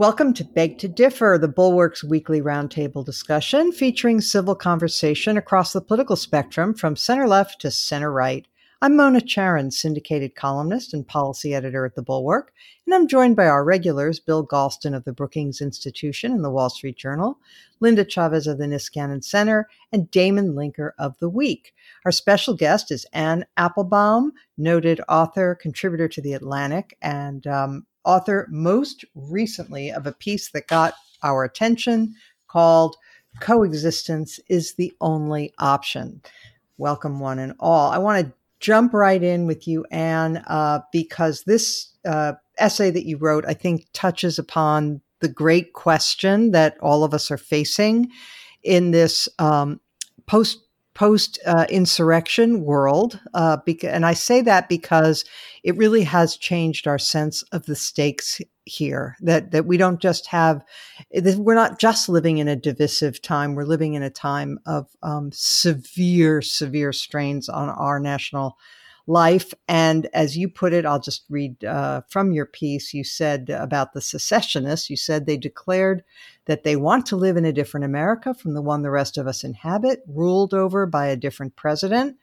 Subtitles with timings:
[0.00, 5.82] Welcome to Beg to Differ, the Bulwark's weekly roundtable discussion featuring civil conversation across the
[5.82, 8.48] political spectrum from center left to center right.
[8.80, 12.50] I'm Mona Charen, syndicated columnist and policy editor at the Bulwark,
[12.86, 16.70] and I'm joined by our regulars Bill Galston of the Brookings Institution and the Wall
[16.70, 17.38] Street Journal,
[17.80, 21.74] Linda Chavez of the Niskanen Center, and Damon Linker of The Week.
[22.06, 28.46] Our special guest is Anne Applebaum, noted author, contributor to The Atlantic, and um, author
[28.50, 32.14] most recently of a piece that got our attention
[32.48, 32.96] called
[33.40, 36.22] Coexistence is the Only Option.
[36.78, 37.90] Welcome, one and all.
[37.90, 43.06] I want to jump right in with you, Anne, uh, because this uh, essay that
[43.06, 48.10] you wrote, I think, touches upon the great question that all of us are facing
[48.62, 49.80] in this um,
[50.26, 50.60] post
[51.00, 53.18] post uh, insurrection world.
[53.32, 55.24] Uh, beca- and I say that because
[55.64, 59.16] it really has changed our sense of the stakes here.
[59.20, 60.62] That that we don't just have,
[61.10, 63.54] we're not just living in a divisive time.
[63.54, 68.58] We're living in a time of um, severe, severe strains on our national
[69.10, 69.52] life.
[69.66, 72.94] And as you put it, I'll just read uh, from your piece.
[72.94, 76.04] You said about the secessionists, you said they declared
[76.46, 79.26] that they want to live in a different America from the one the rest of
[79.26, 82.16] us inhabit, ruled over by a different president.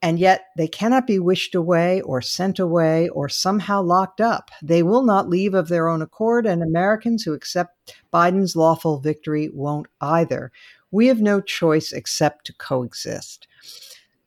[0.00, 4.50] And yet they cannot be wished away or sent away or somehow locked up.
[4.62, 9.48] They will not leave of their own accord, and Americans who accept Biden's lawful victory
[9.52, 10.52] won't either.
[10.90, 13.48] We have no choice except to coexist.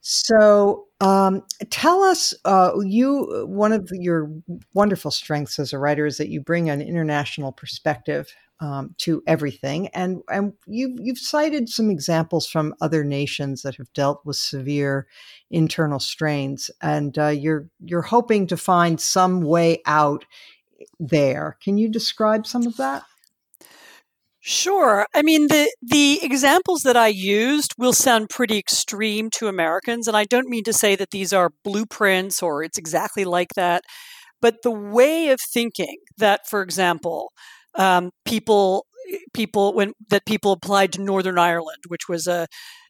[0.10, 4.32] So, um, tell us, uh, you one of your
[4.74, 9.90] wonderful strengths as a writer is that you bring an international perspective um, to everything,
[9.90, 15.08] and and you've you've cited some examples from other nations that have dealt with severe
[15.52, 20.24] internal strains, and uh, you're you're hoping to find some way out
[21.02, 21.58] there.
[21.62, 23.04] Can you describe some of that?
[24.50, 25.06] Sure.
[25.14, 30.08] I mean, the, the examples that I used will sound pretty extreme to Americans.
[30.08, 33.84] And I don't mean to say that these are blueprints or it's exactly like that.
[34.42, 37.34] But the way of thinking that, for example,
[37.76, 38.86] um, people
[39.34, 42.48] people when that people applied to Northern Ireland, which was a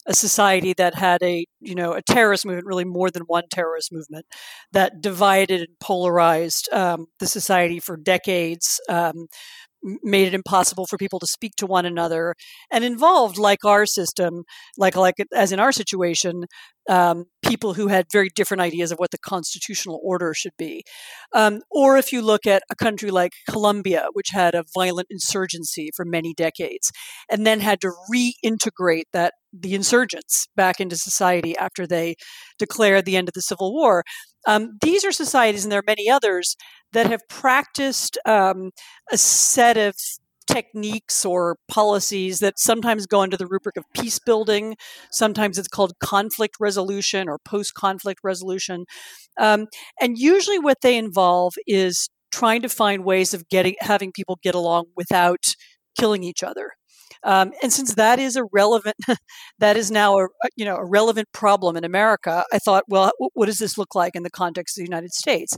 [0.08, 3.92] a society that had a you know a terrorist movement, really more than one terrorist
[3.94, 4.26] movement,
[4.74, 8.80] that divided and polarized um, the society for decades.
[8.90, 9.28] Um,
[10.04, 12.36] made it impossible for people to speak to one another
[12.72, 14.44] and involved like our system
[14.78, 16.46] like like as in our situation
[16.90, 20.84] um, people who had very different ideas of what the constitutional order should be.
[21.34, 25.90] Um, or if you look at a country like colombia which had a violent insurgency
[25.96, 26.92] for many decades
[27.30, 32.16] and then had to reintegrate that the insurgents back into society after they
[32.60, 34.04] declared the end of the civil war.
[34.46, 36.56] Um, these are societies, and there are many others,
[36.94, 38.72] that have practiced um,
[39.12, 39.96] a set of
[40.58, 44.76] techniques or policies that sometimes go under the rubric of peace building.
[45.12, 48.86] Sometimes it's called conflict resolution or post conflict resolution.
[49.38, 49.68] Um,
[50.02, 54.56] and usually what they involve is trying to find ways of getting having people get
[54.56, 55.56] along without
[56.00, 56.72] killing each other.
[57.28, 58.96] Um, and since that is a relevant,
[59.60, 63.48] that is now a you know a relevant problem in America, I thought, well, what
[63.48, 65.56] does this look like in the context of the United States?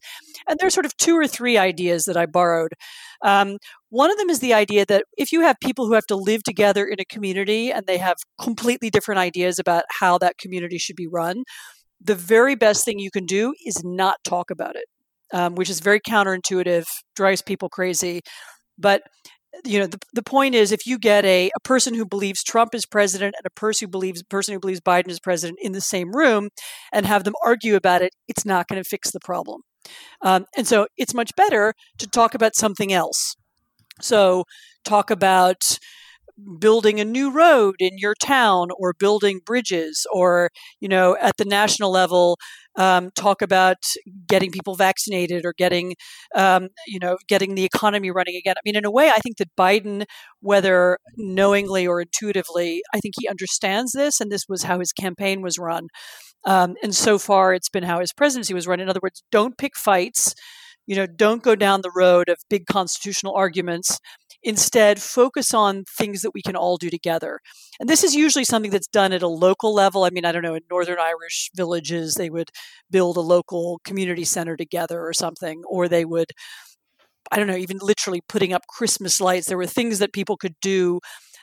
[0.47, 2.73] And there's sort of two or three ideas that I borrowed.
[3.23, 3.57] Um,
[3.89, 6.41] one of them is the idea that if you have people who have to live
[6.41, 10.95] together in a community and they have completely different ideas about how that community should
[10.95, 11.43] be run,
[12.01, 14.85] the very best thing you can do is not talk about it,
[15.33, 18.21] um, which is very counterintuitive, drives people crazy.
[18.77, 19.03] But
[19.65, 22.73] you know the, the point is if you get a, a person who believes trump
[22.75, 25.81] is president and a person who believes person who believes biden is president in the
[25.81, 26.49] same room
[26.93, 29.61] and have them argue about it it's not going to fix the problem.
[30.21, 33.35] Um, and so it's much better to talk about something else.
[34.01, 34.45] So
[34.85, 35.61] talk about
[36.57, 40.49] building a new road in your town or building bridges or
[40.79, 42.37] you know at the national level
[42.79, 43.77] um, talk about
[44.27, 45.95] getting people vaccinated or getting
[46.35, 48.55] um, you know getting the economy running again.
[48.57, 50.05] I mean in a way i think that biden
[50.41, 55.41] whether knowingly or intuitively i think he understands this and this was how his campaign
[55.41, 55.87] was run.
[56.45, 58.79] Um, and so far it's been how his presidency was run.
[58.81, 60.33] In other words don't pick fights.
[60.87, 63.99] You know don't go down the road of big constitutional arguments
[64.43, 67.39] Instead, focus on things that we can all do together.
[67.79, 70.03] And this is usually something that's done at a local level.
[70.05, 72.49] I mean, I don't know, in Northern Irish villages, they would
[72.89, 76.31] build a local community center together or something, or they would,
[77.31, 79.47] I don't know, even literally putting up Christmas lights.
[79.47, 80.99] There were things that people could do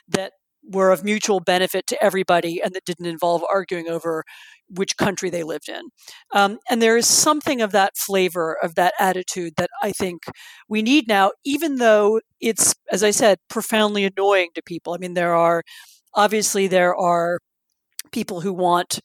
[0.07, 0.33] that
[0.63, 4.23] were of mutual benefit to everybody and that didn't involve arguing over
[4.69, 5.89] which country they lived in.
[6.33, 10.23] Um, and there is something of that flavor, of that attitude that I think
[10.67, 14.93] we need now, even though it's, as I said, profoundly annoying to people.
[14.93, 15.63] I mean, there are
[16.13, 17.39] obviously there are
[18.11, 18.99] people who want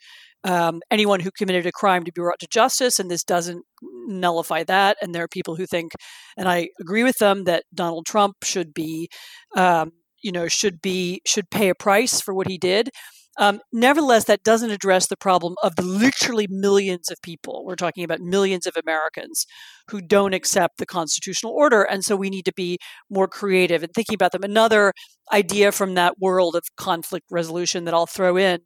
[0.44, 3.64] um, anyone who committed a crime to be brought to justice, and this doesn't
[4.08, 4.96] nullify that.
[5.00, 5.92] And there are people who think,
[6.36, 9.08] and I agree with them, that Donald Trump should be,
[9.56, 9.92] um,
[10.22, 12.90] you know, should be should pay a price for what he did.
[13.38, 17.64] Um, nevertheless, that doesn't address the problem of the literally millions of people.
[17.64, 19.46] We're talking about millions of Americans
[19.90, 21.82] who don't accept the constitutional order.
[21.82, 24.42] And so we need to be more creative in thinking about them.
[24.42, 24.92] Another
[25.32, 28.60] idea from that world of conflict resolution that I'll throw in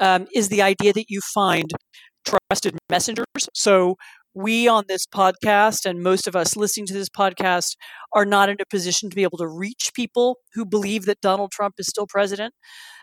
[0.00, 1.70] um, is the idea that you find
[2.24, 3.48] trusted messengers.
[3.52, 3.96] So
[4.34, 7.76] we on this podcast and most of us listening to this podcast
[8.12, 11.52] are not in a position to be able to reach people who believe that Donald
[11.52, 12.54] Trump is still president.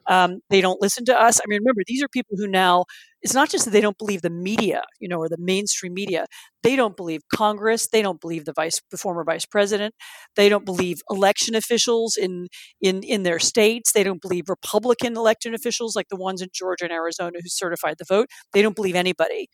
[0.07, 1.39] Um, they don't listen to us.
[1.39, 2.85] I mean, remember, these are people who now,
[3.21, 6.25] it's not just that they don't believe the media, you know, or the mainstream media.
[6.63, 7.87] They don't believe Congress.
[7.87, 9.93] They don't believe the vice, the former vice president.
[10.35, 12.47] They don't believe election officials in,
[12.81, 13.91] in, in their states.
[13.93, 17.95] They don't believe Republican election officials like the ones in Georgia and Arizona who certified
[17.99, 18.27] the vote.
[18.53, 19.49] They don't believe anybody.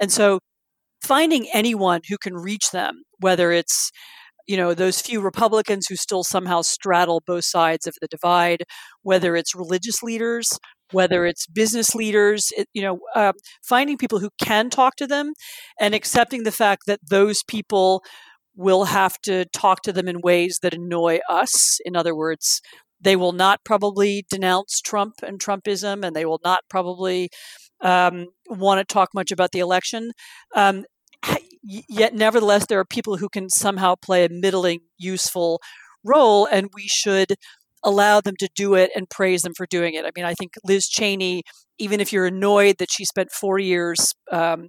[0.00, 0.40] And so
[1.04, 3.92] finding anyone who can reach them, whether it's
[4.46, 8.64] you know those few republicans who still somehow straddle both sides of the divide
[9.02, 10.58] whether it's religious leaders
[10.92, 15.32] whether it's business leaders it, you know uh, finding people who can talk to them
[15.80, 18.02] and accepting the fact that those people
[18.54, 22.60] will have to talk to them in ways that annoy us in other words
[23.00, 27.30] they will not probably denounce trump and trumpism and they will not probably
[27.84, 30.12] um, want to talk much about the election.
[30.56, 30.84] Um,
[31.64, 35.60] yet nevertheless there are people who can somehow play a middling useful
[36.04, 37.34] role and we should
[37.82, 40.04] allow them to do it and praise them for doing it.
[40.04, 41.42] I mean i think liz cheney
[41.78, 44.68] even if you're annoyed that she spent four years um,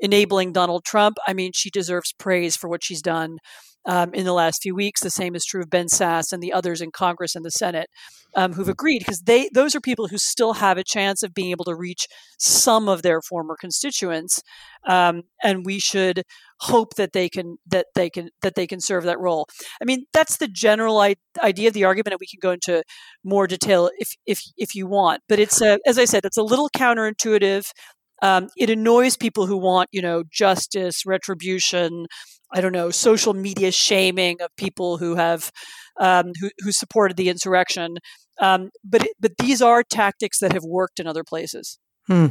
[0.00, 3.38] enabling donald trump i mean she deserves praise for what she's done
[3.84, 5.00] um, in the last few weeks.
[5.00, 7.88] The same is true of Ben Sasse and the others in Congress and the Senate
[8.34, 11.50] um, who've agreed, because they those are people who still have a chance of being
[11.50, 12.06] able to reach
[12.38, 14.42] some of their former constituents,
[14.86, 16.22] um, and we should
[16.60, 19.46] hope that they can that they can that they can serve that role.
[19.80, 22.82] I mean, that's the general I- idea of the argument, and we can go into
[23.24, 25.22] more detail if if if you want.
[25.28, 27.64] But it's a, as I said, it's a little counterintuitive.
[28.22, 32.06] Um, it annoys people who want, you know, justice, retribution,
[32.52, 35.50] I don't know, social media shaming of people who have
[36.00, 37.98] um, who, who, supported the insurrection.
[38.40, 41.78] Um, but but these are tactics that have worked in other places.
[42.06, 42.28] Hmm.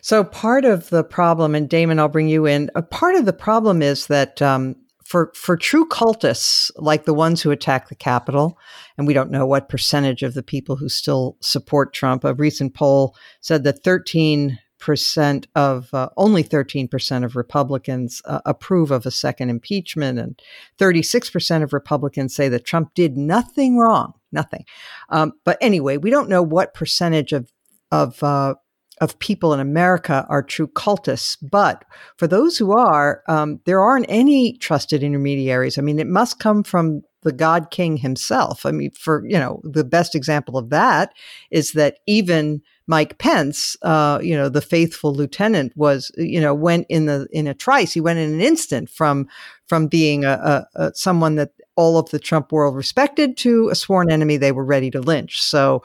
[0.00, 2.70] So part of the problem, and Damon, I'll bring you in.
[2.74, 7.42] A part of the problem is that um, for for true cultists like the ones
[7.42, 8.58] who attack the Capitol,
[8.96, 12.24] and we don't know what percentage of the people who still support Trump.
[12.24, 18.90] A recent poll said that 13 percent of uh, only 13% of Republicans uh, approve
[18.90, 20.42] of a second impeachment, and
[20.78, 24.64] 36% of Republicans say that Trump did nothing wrong, nothing.
[25.08, 27.52] Um, but anyway, we don't know what percentage of
[27.92, 28.54] of uh,
[29.00, 31.36] of people in America are true cultists.
[31.40, 31.84] But
[32.16, 35.78] for those who are, um, there aren't any trusted intermediaries.
[35.78, 38.66] I mean, it must come from the God King himself.
[38.66, 41.14] I mean, for you know, the best example of that
[41.50, 46.86] is that even Mike Pence, uh, you know, the faithful lieutenant was, you know, went
[46.88, 47.92] in the in a trice.
[47.92, 49.28] He went in an instant from
[49.66, 53.74] from being a, a, a someone that all of the Trump world respected to a
[53.74, 55.40] sworn enemy they were ready to lynch.
[55.40, 55.82] So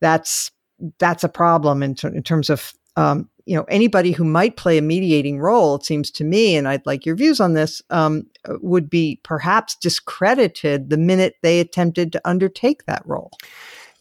[0.00, 0.50] that's
[0.98, 4.78] that's a problem in, ter- in terms of um, you know anybody who might play
[4.78, 5.74] a mediating role.
[5.76, 7.82] It seems to me, and I'd like your views on this.
[7.90, 8.26] Um,
[8.60, 13.30] would be perhaps discredited the minute they attempted to undertake that role.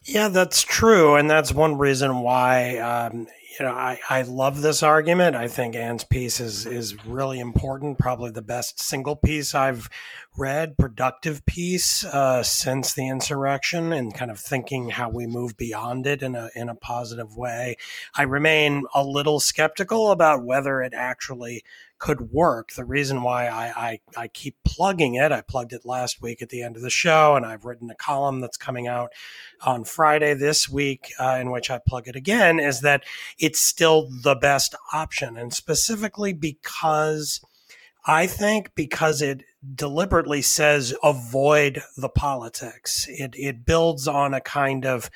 [0.03, 3.27] Yeah, that's true, and that's one reason why um,
[3.59, 5.35] you know I, I love this argument.
[5.35, 9.89] I think Anne's piece is is really important, probably the best single piece I've
[10.35, 16.07] read, productive piece uh, since the insurrection, and kind of thinking how we move beyond
[16.07, 17.77] it in a in a positive way.
[18.15, 21.63] I remain a little skeptical about whether it actually
[22.03, 22.73] could work.
[22.73, 26.49] The reason why I, I, I, keep plugging it, I plugged it last week at
[26.49, 29.13] the end of the show, and I've written a column that's coming out
[29.61, 33.05] on Friday this week uh, in which I plug it again, is that
[33.39, 35.37] it's still the best option.
[35.37, 37.39] And specifically because
[38.05, 44.85] I think because it deliberately says avoid the politics, it, it builds on a kind
[44.85, 45.09] of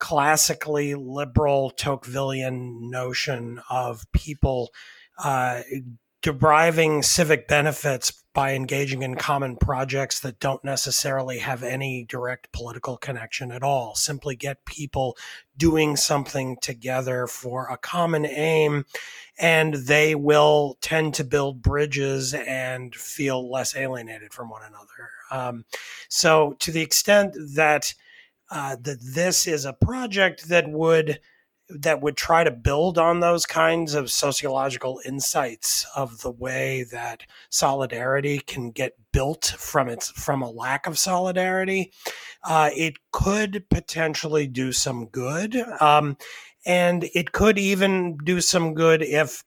[0.00, 4.72] classically liberal Tocquevillian notion of people
[5.22, 5.62] uh,
[6.24, 12.96] deriving civic benefits by engaging in common projects that don't necessarily have any direct political
[12.96, 13.94] connection at all.
[13.94, 15.18] Simply get people
[15.58, 18.86] doing something together for a common aim,
[19.38, 25.10] and they will tend to build bridges and feel less alienated from one another.
[25.30, 25.66] Um,
[26.08, 27.92] so, to the extent that
[28.50, 31.20] uh, that this is a project that would
[31.68, 37.22] that would try to build on those kinds of sociological insights of the way that
[37.48, 41.92] solidarity can get built from its from a lack of solidarity
[42.44, 46.16] uh, it could potentially do some good um,
[46.66, 49.42] and it could even do some good if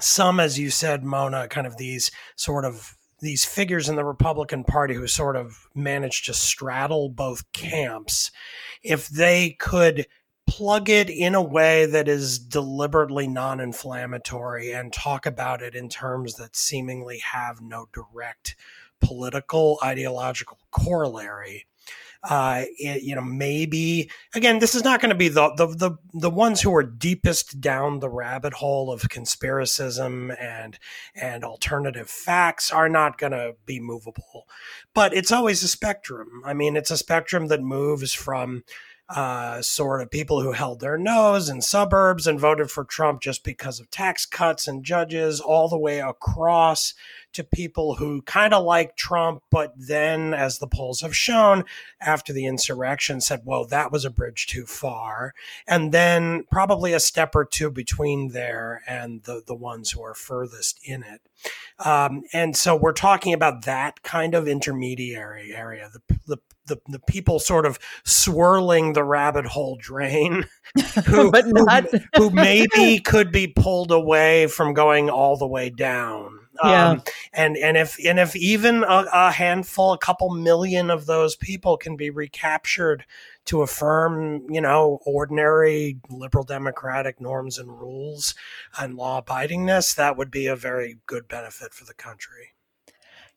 [0.00, 4.64] some as you said mona kind of these sort of these figures in the Republican
[4.64, 8.32] Party who sort of managed to straddle both camps,
[8.82, 10.06] if they could
[10.46, 15.88] plug it in a way that is deliberately non inflammatory and talk about it in
[15.88, 18.56] terms that seemingly have no direct
[19.00, 21.66] political ideological corollary
[22.24, 25.90] uh, it, you know, maybe again, this is not going to be the, the the
[26.14, 30.78] the ones who are deepest down the rabbit hole of conspiracism and
[31.16, 34.46] and alternative facts are not going to be movable.
[34.94, 36.42] But it's always a spectrum.
[36.44, 38.62] I mean, it's a spectrum that moves from
[39.14, 43.44] uh, sort of people who held their nose in suburbs and voted for Trump just
[43.44, 46.94] because of tax cuts and judges, all the way across
[47.32, 51.64] to people who kind of like Trump, but then, as the polls have shown,
[52.00, 55.34] after the insurrection, said, well, that was a bridge too far.
[55.66, 60.14] And then probably a step or two between there and the, the ones who are
[60.14, 61.20] furthest in it.
[61.84, 67.00] Um, and so we're talking about that kind of intermediary area, the, the the, the
[67.00, 70.44] people sort of swirling the rabbit hole drain
[71.06, 75.70] who, but not- who, who, maybe could be pulled away from going all the way
[75.70, 76.41] down.
[76.64, 76.90] Yeah.
[76.90, 81.34] Um, and, and if, and if even a, a handful, a couple million of those
[81.34, 83.04] people can be recaptured
[83.46, 88.34] to affirm, you know, ordinary liberal democratic norms and rules
[88.78, 92.50] and law abidingness, that would be a very good benefit for the country.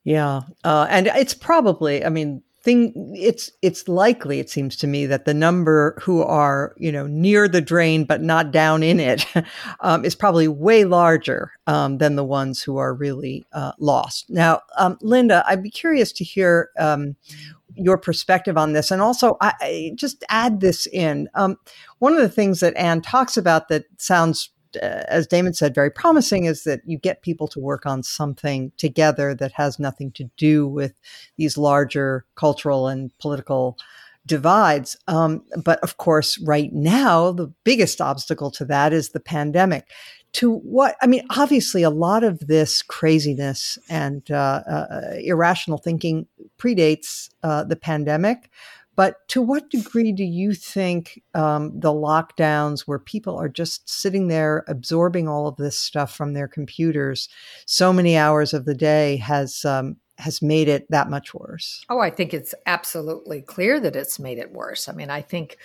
[0.03, 0.41] Yeah.
[0.63, 5.25] Uh, and it's probably, I mean, thing it's it's likely it seems to me that
[5.25, 9.25] the number who are you know near the drain but not down in it
[9.79, 14.29] um, is probably way larger um, than the ones who are really uh, lost.
[14.29, 17.15] Now um, linda i'd be curious to hear um,
[17.77, 18.91] your perspective on this.
[18.91, 21.29] And also I, I just add this in.
[21.36, 21.57] Um,
[22.00, 26.46] one of the things that anne talks about that sounds as Damon said, very promising
[26.46, 30.67] is that you get people to work on something together that has nothing to do
[30.67, 30.94] with
[31.38, 33.77] these larger cultural and political
[34.25, 34.98] divides.
[35.08, 39.89] Um, but of course, right now, the biggest obstacle to that is the pandemic.
[40.34, 46.27] To what, I mean, obviously, a lot of this craziness and uh, uh, irrational thinking
[46.58, 48.50] predates uh, the pandemic.
[48.96, 54.28] But to what degree do you think um, the lockdowns, where people are just sitting
[54.28, 57.28] there absorbing all of this stuff from their computers,
[57.66, 61.84] so many hours of the day, has um, has made it that much worse?
[61.90, 64.88] Oh, I think it's absolutely clear that it's made it worse.
[64.88, 65.58] I mean, I think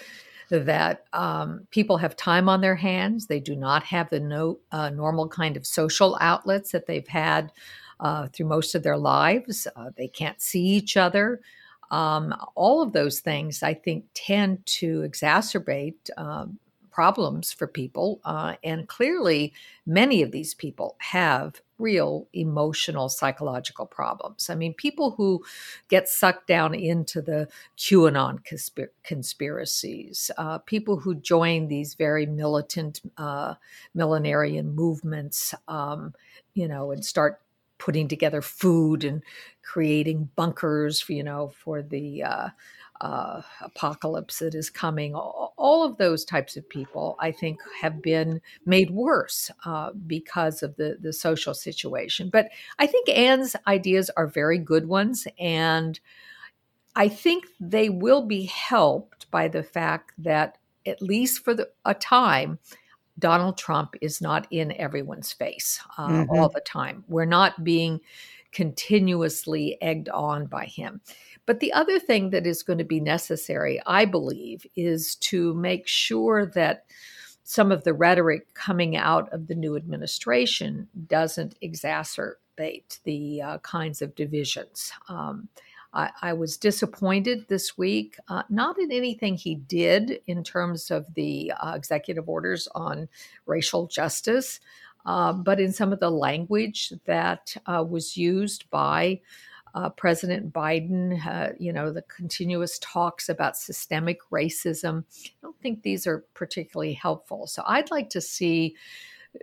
[0.51, 3.27] that um, people have time on their hands.
[3.27, 7.53] They do not have the no, uh, normal kind of social outlets that they've had
[8.01, 9.69] uh, through most of their lives.
[9.77, 11.41] Uh, they can't see each other.
[11.91, 16.59] Um, all of those things, I think, tend to exacerbate um,
[16.91, 18.21] problems for people.
[18.25, 19.53] Uh, and clearly,
[19.87, 24.51] many of these people have real emotional, psychological problems.
[24.51, 25.43] I mean, people who
[25.89, 33.01] get sucked down into the QAnon conspir- conspiracies, uh, people who join these very militant
[33.17, 33.55] uh,
[33.97, 36.15] millenarian movements, um,
[36.53, 37.41] you know, and start
[37.79, 39.23] putting together food and
[39.71, 42.49] creating bunkers for you know for the uh,
[43.01, 45.15] uh, apocalypse that is coming.
[45.15, 50.65] All, all, of those types of people, I think, have been made worse uh, because
[50.65, 52.31] of the the social situation.
[52.31, 52.49] But
[52.81, 56.01] I think Anne's ideas are very good ones, and
[56.97, 61.95] I think they will be helped by the fact that at least for the, a
[61.95, 62.59] time
[63.21, 66.31] Donald Trump is not in everyone's face uh, mm-hmm.
[66.31, 67.05] all the time.
[67.07, 68.01] We're not being
[68.53, 71.01] continuously egged on by him.
[71.47, 75.87] But the other thing that is going to be necessary, I believe, is to make
[75.87, 76.85] sure that
[77.43, 84.03] some of the rhetoric coming out of the new administration doesn't exacerbate the uh, kinds
[84.03, 84.93] of divisions.
[85.09, 85.49] Um,
[85.93, 91.13] I, I was disappointed this week, uh, not in anything he did in terms of
[91.15, 93.09] the uh, executive orders on
[93.47, 94.61] racial justice.
[95.07, 99.21] Uh, but in some of the language that uh, was used by
[99.75, 105.05] uh, President Biden, uh, you know, the continuous talks about systemic racism.
[105.25, 107.47] I don't think these are particularly helpful.
[107.47, 108.75] So I'd like to see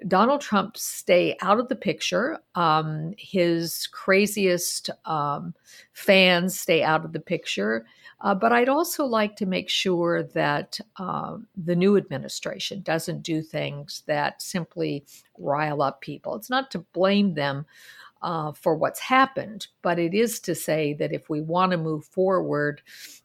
[0.07, 2.39] Donald Trump stay out of the picture.
[2.55, 5.53] Um, his craziest um,
[5.93, 7.85] fans stay out of the picture.
[8.19, 13.41] Uh, but I'd also like to make sure that uh, the new administration doesn't do
[13.41, 15.05] things that simply
[15.38, 16.36] rile up people.
[16.36, 17.65] It's not to blame them
[18.21, 22.05] uh, for what's happened, but it is to say that if we want to move
[22.05, 22.81] forward,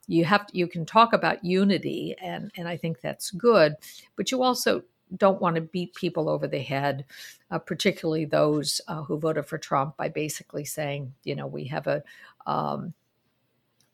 [0.06, 3.74] you have to, you can talk about unity, and and I think that's good,
[4.16, 4.82] but you also
[5.16, 7.04] don't want to beat people over the head,
[7.50, 11.86] uh, particularly those uh, who voted for Trump, by basically saying, you know, we have
[11.86, 12.02] a
[12.46, 12.92] um,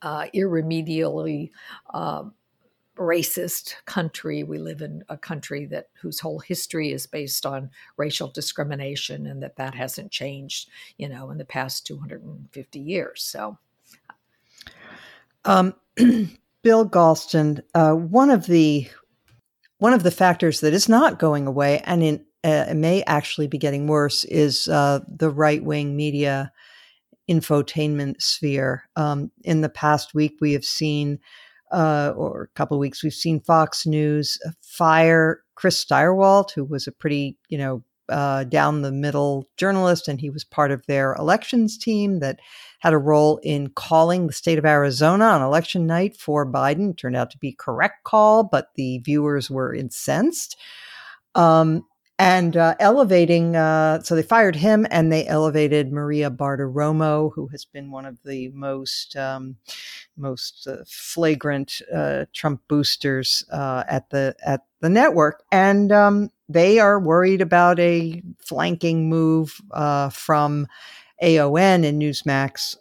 [0.02, 1.52] uh, irremediably
[1.92, 2.34] um,
[2.96, 4.42] racist country.
[4.42, 9.42] We live in a country that whose whole history is based on racial discrimination, and
[9.42, 13.22] that that hasn't changed, you know, in the past 250 years.
[13.22, 13.58] So,
[15.44, 15.74] um,
[16.62, 18.88] Bill Galston, uh, one of the
[19.78, 23.58] one of the factors that is not going away, and in, uh, may actually be
[23.58, 26.52] getting worse, is uh, the right wing media
[27.28, 28.84] infotainment sphere.
[28.96, 31.18] Um, in the past week, we have seen
[31.70, 36.86] uh, or a couple of weeks, we've seen Fox News fire Chris Stirewalt, who was
[36.86, 41.14] a pretty, you know, uh, down the middle journalist, and he was part of their
[41.16, 42.40] elections team that
[42.78, 46.96] had a role in calling the state of Arizona on election night for Biden.
[46.96, 50.56] Turned out to be correct call, but the viewers were incensed.
[51.34, 51.84] Um,
[52.18, 53.54] and uh, elevating.
[53.56, 58.18] Uh, so they fired him, and they elevated Maria Bartiromo, who has been one of
[58.24, 59.56] the most um,
[60.16, 66.78] most uh, flagrant uh, Trump boosters uh, at the at the network, and um, they
[66.78, 70.66] are worried about a flanking move uh, from
[71.22, 72.76] OAN and Newsmax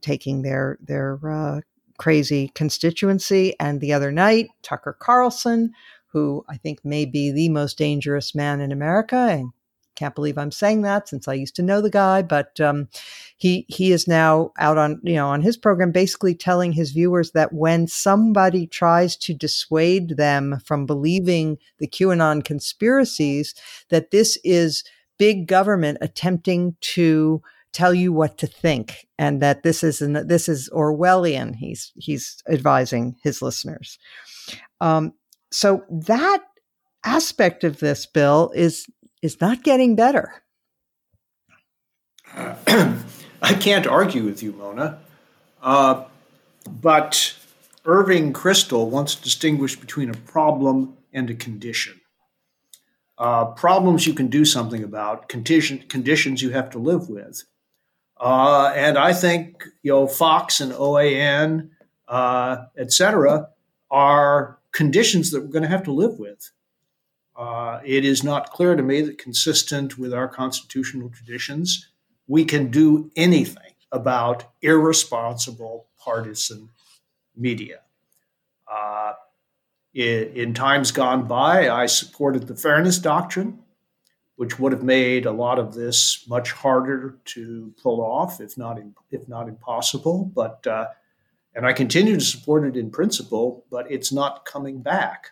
[0.00, 1.62] taking their their
[1.98, 3.58] crazy constituency.
[3.58, 5.72] And the other night, Tucker Carlson
[6.16, 9.16] who I think may be the most dangerous man in America.
[9.16, 9.50] And
[9.96, 12.88] can't believe I'm saying that since I used to know the guy, but um,
[13.36, 17.32] he he is now out on you know on his program, basically telling his viewers
[17.32, 23.54] that when somebody tries to dissuade them from believing the QAnon conspiracies,
[23.90, 24.84] that this is
[25.18, 30.48] big government attempting to tell you what to think, and that this is an, this
[30.48, 31.56] is Orwellian.
[31.56, 33.98] He's he's advising his listeners.
[34.80, 35.12] Um,
[35.50, 36.42] so that
[37.04, 38.86] aspect of this bill is
[39.22, 40.42] is not getting better.
[42.34, 42.54] Uh,
[43.42, 44.98] I can't argue with you, Mona.
[45.62, 46.04] Uh,
[46.68, 47.34] but
[47.84, 52.00] Irving Kristol once distinguished between a problem and a condition.
[53.18, 57.44] Uh, problems you can do something about, condition, conditions you have to live with.
[58.20, 61.70] Uh, and I think you know Fox and OAN,
[62.08, 63.48] uh, et cetera,
[63.90, 66.50] are conditions that we're going to have to live with.
[67.34, 71.88] Uh, it is not clear to me that, consistent with our constitutional traditions,
[72.26, 76.68] we can do anything about irresponsible partisan
[77.34, 77.80] media.
[78.70, 79.14] Uh,
[79.94, 83.58] in, in times gone by, I supported the fairness doctrine,
[84.36, 88.78] which would have made a lot of this much harder to pull off, if not
[89.10, 90.30] if not impossible.
[90.34, 90.88] But uh,
[91.56, 95.30] and I continue to support it in principle, but it's not coming back.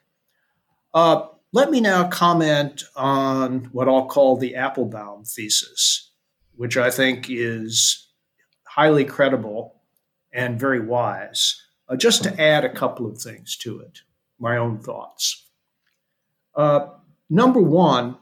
[0.94, 6.12] Uh, let me now comment on what I'll call the Applebaum thesis,
[6.56, 8.08] which I think is
[8.66, 9.82] highly credible
[10.32, 11.60] and very wise.
[11.88, 14.00] Uh, just to add a couple of things to it,
[14.38, 15.46] my own thoughts.
[16.56, 16.86] Uh,
[17.28, 18.16] number one,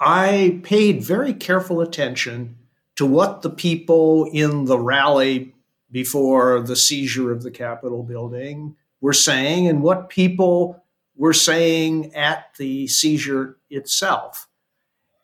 [0.00, 2.56] I paid very careful attention
[2.96, 5.54] to what the people in the rally
[5.92, 10.82] before the seizure of the Capitol building were saying and what people
[11.14, 14.48] were saying at the seizure itself.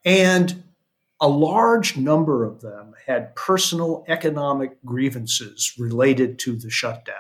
[0.05, 0.63] And
[1.21, 7.17] a large number of them had personal economic grievances related to the shutdown.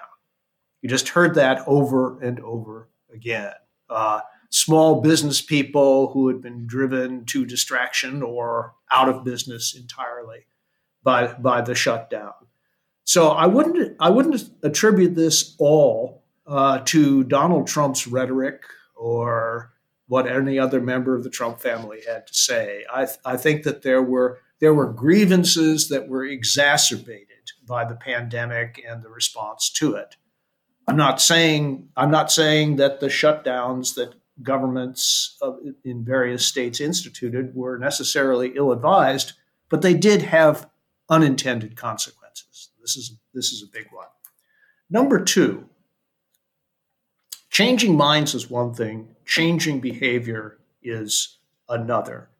[0.82, 3.54] You just heard that over and over again.
[3.90, 10.46] Uh, small business people who had been driven to distraction or out of business entirely
[11.02, 12.32] by, by the shutdown.
[13.08, 18.60] So I wouldn't I wouldn't attribute this all uh, to Donald Trump's rhetoric
[18.94, 19.72] or
[20.08, 22.84] what any other member of the Trump family had to say.
[22.92, 27.94] I, th- I think that there were there were grievances that were exacerbated by the
[27.94, 30.16] pandemic and the response to it.
[30.86, 35.38] I'm not saying I'm not saying that the shutdowns that governments
[35.82, 39.32] in various states instituted were necessarily ill advised,
[39.70, 40.68] but they did have
[41.08, 42.17] unintended consequences.
[42.88, 44.06] This is, this is a big one.
[44.88, 45.68] Number two,
[47.50, 51.36] changing minds is one thing, changing behavior is
[51.68, 52.30] another.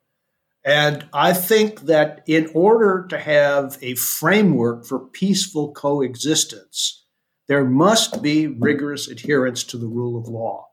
[0.65, 7.05] And I think that in order to have a framework for peaceful coexistence,
[7.47, 10.69] there must be rigorous adherence to the rule of law.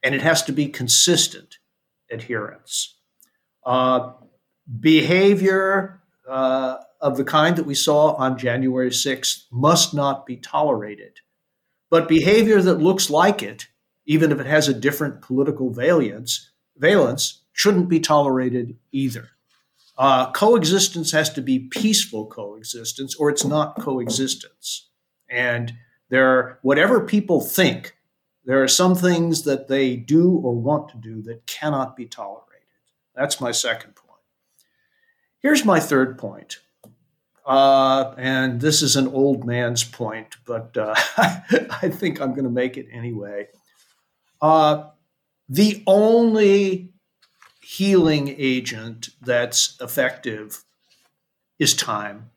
[0.00, 1.56] And it has to be consistent
[2.08, 2.94] adherence.
[3.64, 4.12] Uh,
[4.80, 11.20] behavior uh, of the kind that we saw on January 6th must not be tolerated.
[11.90, 13.68] But behavior that looks like it,
[14.06, 19.30] even if it has a different political valence, valence shouldn't be tolerated either.
[19.98, 24.88] Uh, coexistence has to be peaceful coexistence, or it's not coexistence.
[25.30, 25.72] And
[26.10, 27.96] there, are, whatever people think,
[28.44, 32.42] there are some things that they do or want to do that cannot be tolerated.
[33.14, 34.20] That's my second point.
[35.40, 36.58] Here's my third point.
[37.46, 42.50] Uh, and this is an old man's point, but uh, I think I'm going to
[42.50, 43.46] make it anyway.
[44.42, 44.86] Uh,
[45.48, 46.92] the only
[47.62, 50.64] healing agent that's effective
[51.60, 52.30] is time.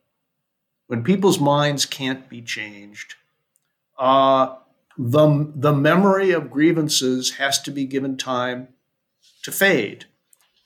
[0.86, 3.15] When people's minds can't be changed,
[3.98, 4.58] uh,
[4.95, 8.67] the, the memory of grievances has to be given time
[9.43, 10.06] to fade.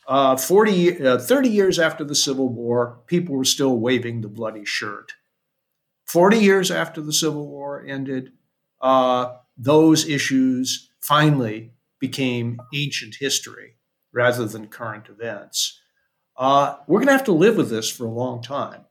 [0.07, 4.65] Uh, 40, uh, 30 years after the Civil War, people were still waving the bloody
[4.65, 5.13] shirt.
[6.05, 8.33] 40 years after the Civil War ended,
[8.81, 13.75] uh, those issues finally became ancient history
[14.11, 15.79] rather than current events.
[16.35, 18.81] Uh, we're going to have to live with this for a long time.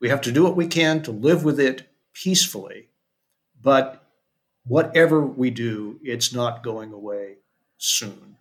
[0.00, 2.88] We have to do what we can to live with it peacefully.
[3.60, 4.02] But
[4.64, 7.36] whatever we do, it's not going away
[7.78, 8.36] soon.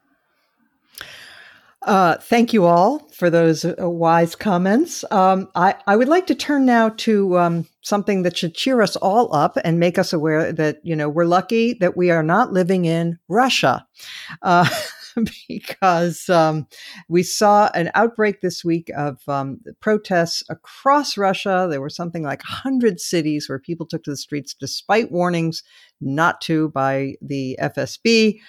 [1.85, 5.05] Uh, thank you all for those uh, wise comments.
[5.11, 8.95] Um, I, I, would like to turn now to um, something that should cheer us
[8.95, 12.51] all up and make us aware that you know we're lucky that we are not
[12.51, 13.85] living in Russia,
[14.41, 14.67] uh,
[15.47, 16.65] because um,
[17.07, 21.67] we saw an outbreak this week of um, protests across Russia.
[21.69, 25.61] There were something like hundred cities where people took to the streets despite warnings
[26.01, 28.39] not to by the FSB.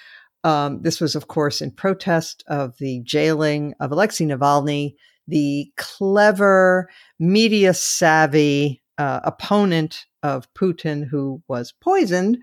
[0.47, 4.95] Um, this was, of course, in protest of the jailing of Alexei Navalny,
[5.27, 12.39] the clever, media savvy uh, opponent of Putin who was poisoned.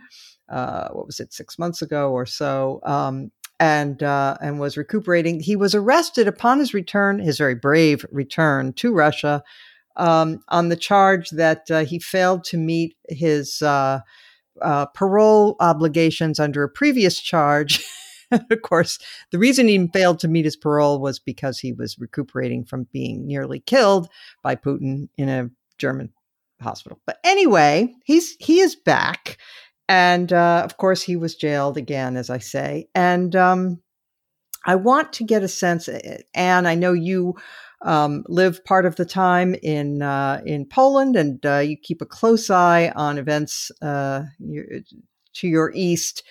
[0.49, 2.81] Uh, what was it, six months ago or so?
[2.83, 5.39] Um, and uh, and was recuperating.
[5.39, 9.43] He was arrested upon his return, his very brave return to Russia,
[9.95, 14.01] um, on the charge that uh, he failed to meet his uh,
[14.61, 17.83] uh, parole obligations under a previous charge.
[18.31, 18.99] of course,
[19.31, 23.27] the reason he failed to meet his parole was because he was recuperating from being
[23.27, 24.09] nearly killed
[24.41, 26.11] by Putin in a German
[26.61, 26.99] hospital.
[27.05, 29.37] But anyway, he's he is back,
[29.87, 32.87] and uh, of course, he was jailed again, as I say.
[32.95, 33.81] And um,
[34.65, 35.89] I want to get a sense,
[36.33, 36.65] Anne.
[36.65, 37.35] I know you
[37.83, 42.05] um, live part of the time in uh, in Poland, and uh, you keep a
[42.05, 44.23] close eye on events uh,
[45.33, 46.23] to your east.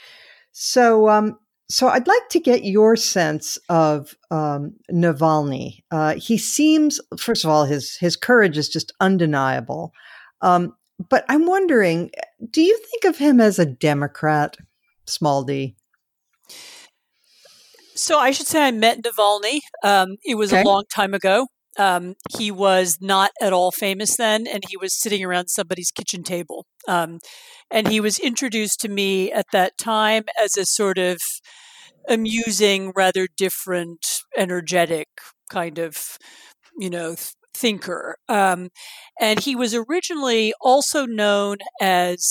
[0.52, 1.38] So, um,
[1.68, 5.82] so I'd like to get your sense of um, Navalny.
[5.90, 9.92] Uh, he seems, first of all, his his courage is just undeniable.
[10.40, 10.74] Um,
[11.08, 12.10] but I'm wondering,
[12.50, 14.56] do you think of him as a Democrat,
[15.06, 15.76] small d?
[17.94, 19.60] So I should say I met Navalny.
[19.84, 20.62] Um, it was okay.
[20.62, 21.46] a long time ago.
[21.78, 26.22] Um, he was not at all famous then, and he was sitting around somebody's kitchen
[26.22, 26.66] table.
[26.86, 27.18] Um,
[27.70, 31.18] and he was introduced to me at that time as a sort of
[32.08, 34.04] amusing, rather different,
[34.36, 35.08] energetic
[35.50, 36.18] kind of,
[36.78, 37.14] you know,
[37.54, 38.16] thinker.
[38.28, 38.68] Um,
[39.20, 42.28] and he was originally also known as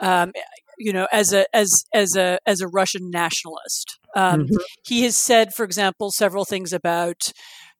[0.00, 0.32] um,
[0.78, 3.98] you know, as a as as a as a Russian nationalist.
[4.16, 4.56] Um, mm-hmm.
[4.84, 7.32] He has said, for example, several things about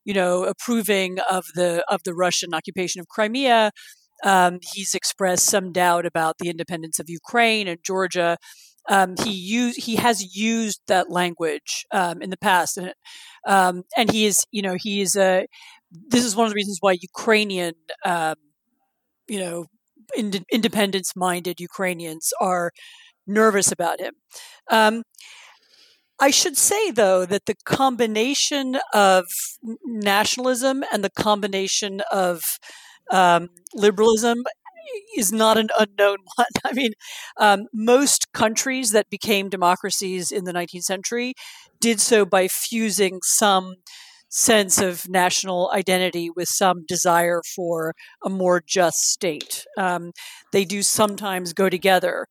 [0.03, 3.71] you know approving of the of the Russian occupation of Crimea.
[4.23, 8.37] Um, he's expressed some doubt about the independence of Ukraine and Georgia.
[8.87, 12.93] Um, he used he has used that language um, in the past, and
[13.47, 15.47] um, and he is you know he is a
[15.91, 17.73] this is one of the reasons why Ukrainian
[18.05, 18.35] um,
[19.27, 19.65] you know
[20.15, 22.71] ind- independence minded Ukrainians are
[23.27, 24.13] nervous about him.
[24.71, 25.03] Um,
[26.19, 29.25] I should say, though, that the combination of
[29.83, 32.41] nationalism and the combination of
[33.11, 34.43] um, liberalism
[35.17, 36.47] is not an unknown one.
[36.63, 36.93] I mean,
[37.37, 41.33] um, most countries that became democracies in the 19th century
[41.81, 43.75] did so by fusing some
[44.35, 47.93] sense of national identity with some desire for
[48.23, 49.65] a more just state.
[49.77, 50.11] Um,
[50.51, 52.27] they do sometimes go together.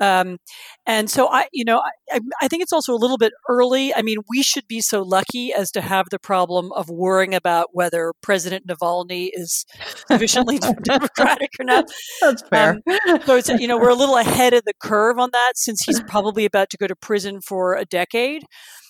[0.00, 0.38] Um,
[0.84, 3.94] and so I, you know, I, I think it's also a little bit early.
[3.94, 7.68] I mean, we should be so lucky as to have the problem of worrying about
[7.72, 9.64] whether President Navalny is
[10.08, 11.84] sufficiently democratic or not.
[12.20, 12.80] That's fair.
[13.08, 15.84] Um, so it's, you know, we're a little ahead of the curve on that since
[15.84, 18.42] he's probably about to go to prison for a decade.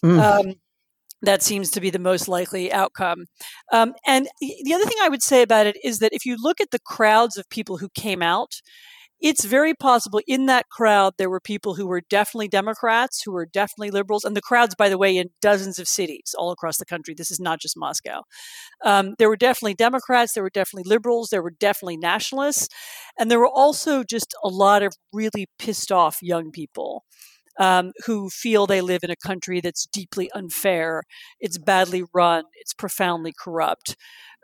[0.03, 0.18] Mm.
[0.18, 0.55] Um,
[1.26, 3.26] that seems to be the most likely outcome.
[3.72, 6.60] Um, and the other thing I would say about it is that if you look
[6.60, 8.60] at the crowds of people who came out,
[9.20, 13.46] it's very possible in that crowd there were people who were definitely Democrats, who were
[13.46, 16.84] definitely liberals, and the crowds, by the way, in dozens of cities all across the
[16.84, 17.14] country.
[17.14, 18.22] This is not just Moscow.
[18.84, 22.68] Um, there were definitely Democrats, there were definitely liberals, there were definitely nationalists,
[23.18, 27.04] and there were also just a lot of really pissed off young people.
[27.58, 31.04] Um, who feel they live in a country that's deeply unfair,
[31.40, 33.96] it's badly run, it's profoundly corrupt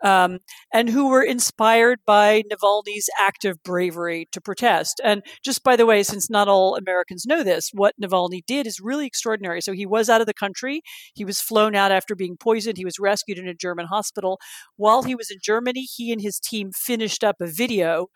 [0.03, 0.39] um,
[0.73, 4.99] and who were inspired by Navalny's act of bravery to protest.
[5.03, 8.79] And just by the way, since not all Americans know this, what Navalny did is
[8.79, 9.61] really extraordinary.
[9.61, 10.81] So he was out of the country.
[11.13, 12.77] He was flown out after being poisoned.
[12.77, 14.39] He was rescued in a German hospital.
[14.75, 18.07] While he was in Germany, he and his team finished up a video,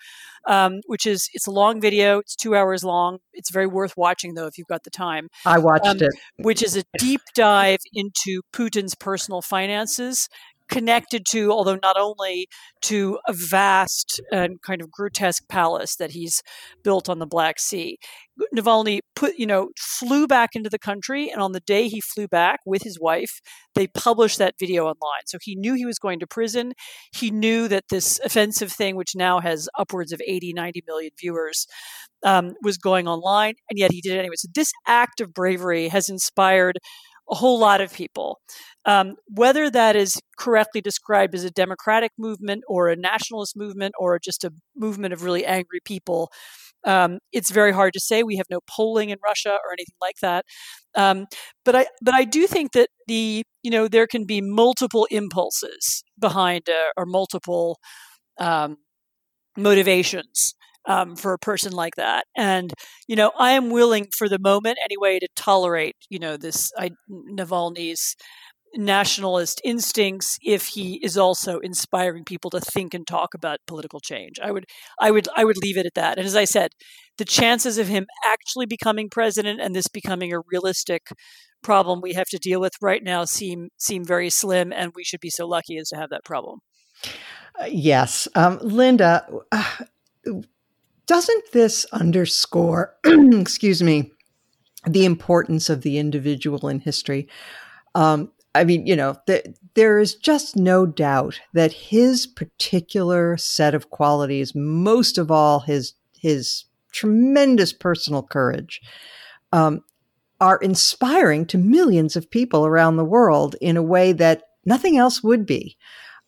[0.48, 2.19] um, which is it's a long video.
[2.19, 3.19] It's two hours long.
[3.34, 5.30] It's very worth watching though if you've got the time.
[5.45, 6.12] I watched um, it.
[6.38, 10.28] Which is a deep dive into Putin's personal finances
[10.69, 12.47] connected to, although not only
[12.82, 16.41] to a vast and kind of grotesque palace that he's
[16.84, 17.97] built on the Black Sea.
[18.54, 22.28] Navalny put, you know, flew back into the country, and on the day he flew
[22.28, 23.39] back with his wife,
[23.75, 25.23] they published that video online.
[25.25, 26.73] So he knew he was going to prison.
[27.15, 31.65] He knew that this offensive thing, which now has upwards of 80, 90 million viewers,
[32.23, 34.36] um, was going online, and yet he did it anyway.
[34.38, 36.78] So this act of bravery has inspired
[37.29, 38.39] a whole lot of people.
[38.85, 44.19] Um, whether that is correctly described as a democratic movement or a nationalist movement or
[44.19, 46.29] just a movement of really angry people,
[46.85, 48.21] um, it's very hard to say.
[48.21, 50.45] We have no polling in Russia or anything like that.
[50.93, 51.25] Um,
[51.63, 56.03] but I, but I do think that the, you know, there can be multiple impulses
[56.19, 57.79] behind uh, or multiple
[58.39, 58.77] um,
[59.57, 60.53] motivations
[60.88, 62.26] um, for a person like that.
[62.36, 62.74] And
[63.08, 66.91] you know, I am willing for the moment anyway to tolerate you know this I,
[67.10, 68.15] Navalny's
[68.78, 74.38] nationalist instincts if he is also inspiring people to think and talk about political change.
[74.41, 74.65] I would
[75.00, 76.17] I would I would leave it at that.
[76.17, 76.71] And as I said,
[77.17, 81.08] the chances of him actually becoming president and this becoming a realistic
[81.63, 85.21] problem we have to deal with right now seem seem very slim and we should
[85.21, 86.60] be so lucky as to have that problem.
[87.60, 88.28] Uh, yes.
[88.36, 89.71] Um, Linda, uh,
[91.08, 94.12] doesn't this underscore, excuse me,
[94.88, 97.28] the importance of the individual in history?
[97.96, 103.76] Um, I mean, you know, the, there is just no doubt that his particular set
[103.76, 108.82] of qualities, most of all his his tremendous personal courage,
[109.52, 109.84] um,
[110.39, 115.22] are inspiring to millions of people around the world in a way that nothing else
[115.22, 115.78] would be.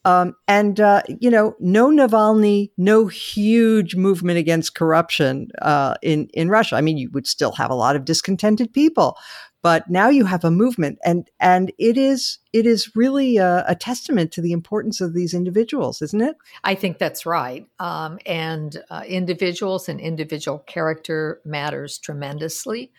[0.08, 6.48] Um, and, uh, you know, no Navalny, no huge movement against corruption uh, in, in
[6.48, 6.78] Russia.
[6.78, 9.18] I mean, you would still have a lot of discontented people,
[9.62, 13.76] but now you have a movement and, and it is, it is really a, a
[13.76, 16.38] testament to the importance of these individuals, isn't it?
[16.64, 17.68] I think that's right.
[17.80, 22.94] Um, and uh, individuals and individual character matters tremendously.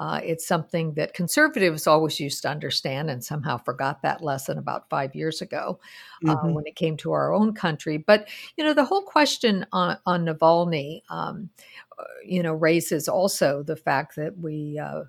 [0.00, 4.88] Uh, it's something that conservatives always used to understand and somehow forgot that lesson about
[4.90, 5.78] five years ago
[6.26, 6.52] uh, mm-hmm.
[6.52, 7.96] when it came to our own country.
[7.96, 11.48] But, you know, the whole question on, on Navalny, um,
[11.96, 15.04] uh, you know, raises also the fact that we uh,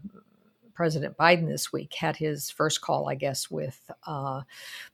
[0.75, 4.41] President Biden this week had his first call, I guess, with uh,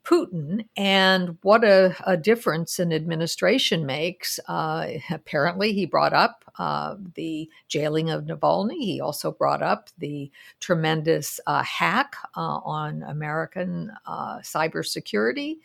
[0.06, 4.40] Putin, and what a, a, difference an administration makes.
[4.48, 8.80] Uh, apparently, he brought up uh, the jailing of Navalny.
[8.80, 15.56] He also brought up the tremendous uh, hack uh, on American uh, cybersecurity.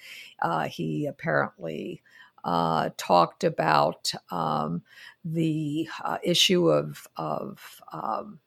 [0.68, 2.02] he apparently
[2.46, 4.80] uh, talked about um,
[5.24, 8.38] the uh, issue of, of um,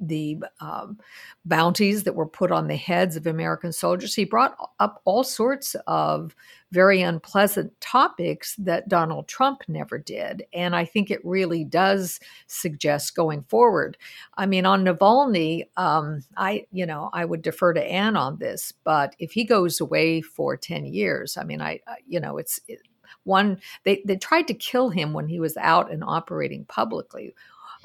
[0.00, 0.98] the um,
[1.44, 4.14] bounties that were put on the heads of American soldiers.
[4.14, 6.34] He brought up all sorts of
[6.72, 10.44] very unpleasant topics that Donald Trump never did.
[10.52, 13.96] And I think it really does suggest going forward.
[14.36, 18.72] I mean, on Navalny, um, I, you know, I would defer to Anne on this,
[18.84, 22.80] but if he goes away for 10 years, I mean, I, you know, it's, it,
[23.24, 27.34] one they, they tried to kill him when he was out and operating publicly.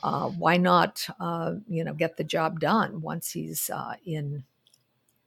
[0.03, 4.43] Uh, why not, uh, you know, get the job done once he's uh, in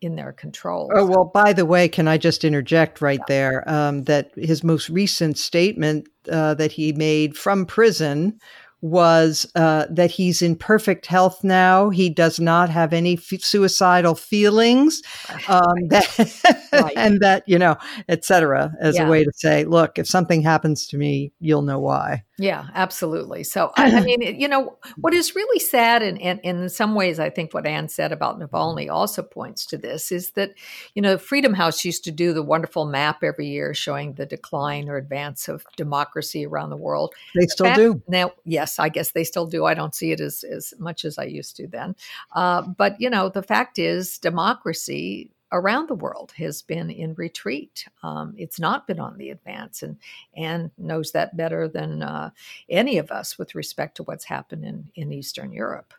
[0.01, 0.91] in their control?
[0.95, 1.25] Oh well.
[1.25, 3.25] By the way, can I just interject right yeah.
[3.29, 8.39] there um, that his most recent statement uh, that he made from prison
[8.85, 11.89] was uh, that he's in perfect health now.
[11.89, 15.01] He does not have any f- suicidal feelings,
[15.49, 15.89] um, right.
[15.89, 16.93] that, right.
[16.97, 17.77] and that you know,
[18.11, 18.75] etc.
[18.79, 19.07] As yeah.
[19.07, 22.25] a way to say, look, if something happens to me, you'll know why.
[22.37, 23.45] Yeah, absolutely.
[23.45, 26.95] So, I, I mean, you know, what is really sad, and, and, and, in some
[26.95, 30.53] ways, I think what Anne said about Navalny also points to this is that,
[30.95, 34.89] you know, Freedom House used to do the wonderful map every year showing the decline
[34.89, 37.15] or advance of democracy around the world.
[37.37, 38.03] They still fact, do.
[38.09, 39.65] Now, yes, I guess they still do.
[39.65, 41.95] I don't see it as, as much as I used to then.
[42.33, 47.87] Uh, but, you know, the fact is, democracy around the world has been in retreat.
[48.03, 49.97] Um, it's not been on the advance, and
[50.37, 52.31] Anne knows that better than uh,
[52.69, 55.95] any of us with respect to what's happened in, in Eastern Europe.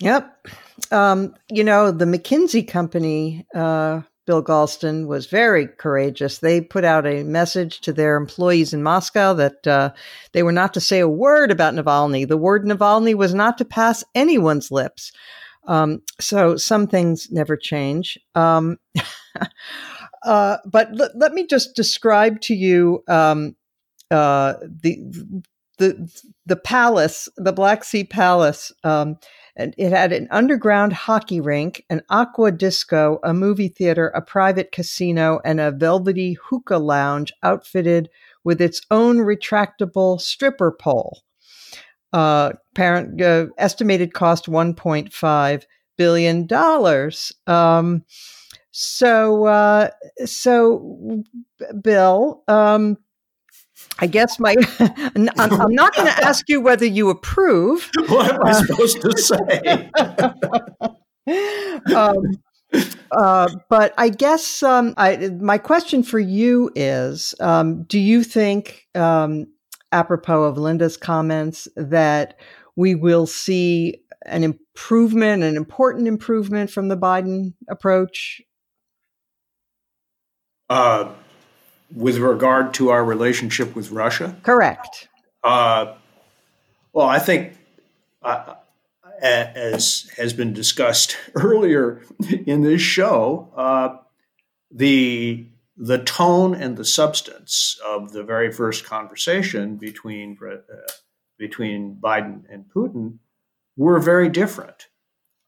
[0.00, 0.48] Yep.
[0.90, 6.38] Um, you know, the McKinsey company, uh, Bill Galston, was very courageous.
[6.38, 9.90] They put out a message to their employees in Moscow that uh,
[10.32, 12.28] they were not to say a word about Navalny.
[12.28, 15.12] The word Navalny was not to pass anyone's lips.
[15.66, 18.18] Um, so some things never change.
[18.34, 18.78] Um,
[20.24, 23.56] uh, but l- let me just describe to you um,
[24.10, 24.98] uh, the
[25.78, 26.10] the
[26.46, 28.72] the palace, the Black Sea Palace.
[28.84, 29.18] Um,
[29.56, 34.70] and it had an underground hockey rink, an aqua disco, a movie theater, a private
[34.70, 38.08] casino, and a velvety hookah lounge outfitted
[38.44, 41.22] with its own retractable stripper pole
[42.12, 45.64] uh, parent uh, estimated cost 1.5
[45.96, 47.32] billion dollars.
[47.46, 48.04] Um,
[48.70, 49.90] so, uh,
[50.24, 51.24] so
[51.82, 52.96] Bill, um,
[53.98, 57.90] I guess my I'm, I'm not going to ask you whether you approve.
[58.08, 59.90] What am I supposed to say?
[61.94, 62.16] um,
[63.10, 68.86] uh, but I guess um, I, my question for you is: um, Do you think
[68.94, 69.46] um,
[69.92, 72.38] apropos of Linda's comments that
[72.76, 78.42] we will see an improvement, an important improvement from the Biden approach?
[80.70, 81.12] Uh,
[81.94, 84.36] with regard to our relationship with Russia?
[84.42, 85.08] Correct.
[85.42, 85.94] Uh,
[86.92, 87.54] well, I think,
[88.22, 88.54] uh,
[89.22, 92.02] as has been discussed earlier
[92.46, 93.96] in this show, uh,
[94.70, 95.46] the
[95.78, 100.56] the tone and the substance of the very first conversation between uh,
[101.38, 103.18] between Biden and Putin
[103.76, 104.88] were very different.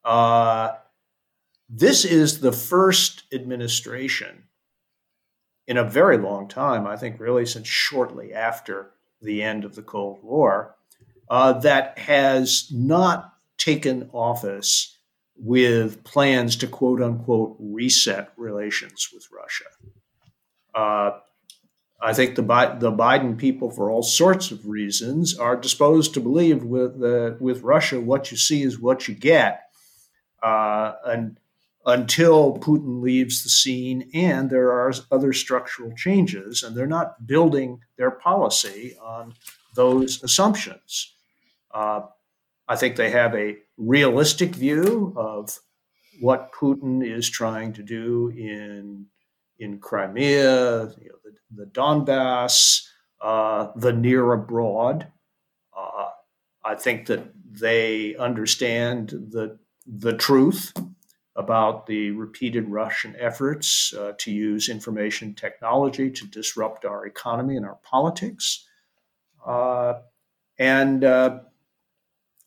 [0.04, 0.70] Uh,
[1.68, 4.44] this is the first administration
[5.66, 9.82] in a very long time, I think, really since shortly after the end of the
[9.82, 10.76] Cold War,
[11.28, 14.96] uh, that has not taken office
[15.36, 19.64] with plans to quote unquote reset relations with Russia.
[20.74, 21.10] Uh,
[22.02, 26.64] I think the the Biden people, for all sorts of reasons, are disposed to believe
[26.64, 29.64] with uh, with Russia, what you see is what you get,
[30.42, 31.38] uh, and
[31.84, 37.80] until Putin leaves the scene, and there are other structural changes, and they're not building
[37.96, 39.34] their policy on
[39.74, 41.14] those assumptions.
[41.72, 42.02] Uh,
[42.68, 45.58] I think they have a realistic view of
[46.20, 49.06] what Putin is trying to do in
[49.60, 52.88] in Crimea, you know, the, the, Donbass,
[53.20, 55.06] uh, the near abroad.
[55.76, 56.08] Uh,
[56.64, 60.72] I think that they understand the the truth
[61.36, 67.66] about the repeated Russian efforts uh, to use information technology to disrupt our economy and
[67.66, 68.66] our politics,
[69.44, 69.94] uh,
[70.58, 71.40] and uh,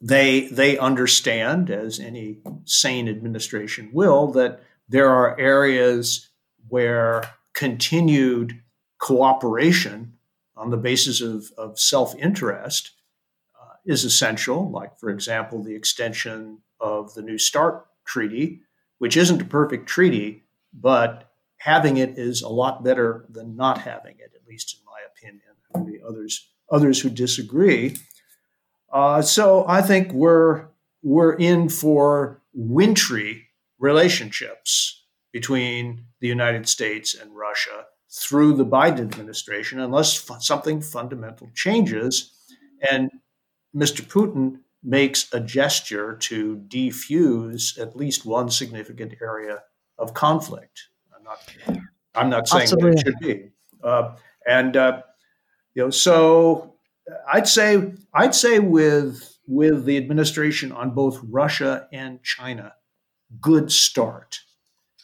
[0.01, 6.29] they they understand, as any sane administration will, that there are areas
[6.67, 7.23] where
[7.53, 8.61] continued
[8.99, 10.13] cooperation
[10.55, 12.91] on the basis of, of self interest
[13.59, 18.61] uh, is essential, like, for example, the extension of the New START treaty,
[18.99, 24.15] which isn't a perfect treaty, but having it is a lot better than not having
[24.19, 25.41] it, at least in my opinion.
[25.73, 27.97] There be others, others who disagree.
[28.91, 30.65] Uh, so I think we're,
[31.01, 33.47] we're in for wintry
[33.79, 41.49] relationships between the United States and Russia through the Biden administration unless f- something fundamental
[41.53, 42.31] changes.
[42.89, 43.11] And
[43.75, 44.01] Mr.
[44.01, 49.63] Putin makes a gesture to defuse at least one significant area
[49.97, 50.87] of conflict.
[51.13, 51.39] I'm not,
[52.15, 53.49] I'm not saying that it should be.
[53.83, 54.15] Uh,
[54.47, 55.01] and uh,
[55.75, 56.75] You know, so
[57.33, 62.75] I'd say I'd say with with the administration on both Russia and China,
[63.41, 64.39] good start.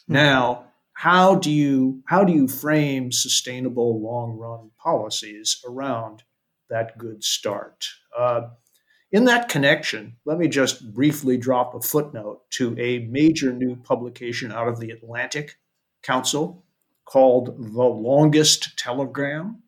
[0.08, 0.14] Mm-hmm.
[0.14, 0.69] Now,
[1.00, 6.24] how do you how do you frame sustainable long run policies around
[6.68, 7.88] that good start?
[8.14, 8.48] Uh,
[9.10, 14.52] in that connection, let me just briefly drop a footnote to a major new publication
[14.52, 15.56] out of the Atlantic
[16.02, 16.66] Council
[17.06, 18.44] called The Longer
[18.76, 19.62] Telegram,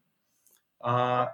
[0.83, 1.29] uh,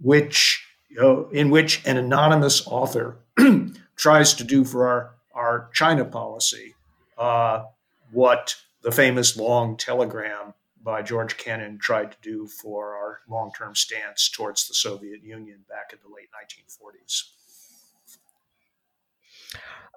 [0.00, 3.18] which you know, in which an anonymous author
[3.96, 6.76] tries to do for our, our China policy
[7.18, 7.64] uh,
[8.12, 8.54] what
[8.84, 14.28] the famous long telegram by George Kennan tried to do for our long term stance
[14.28, 17.22] towards the Soviet Union back in the late 1940s.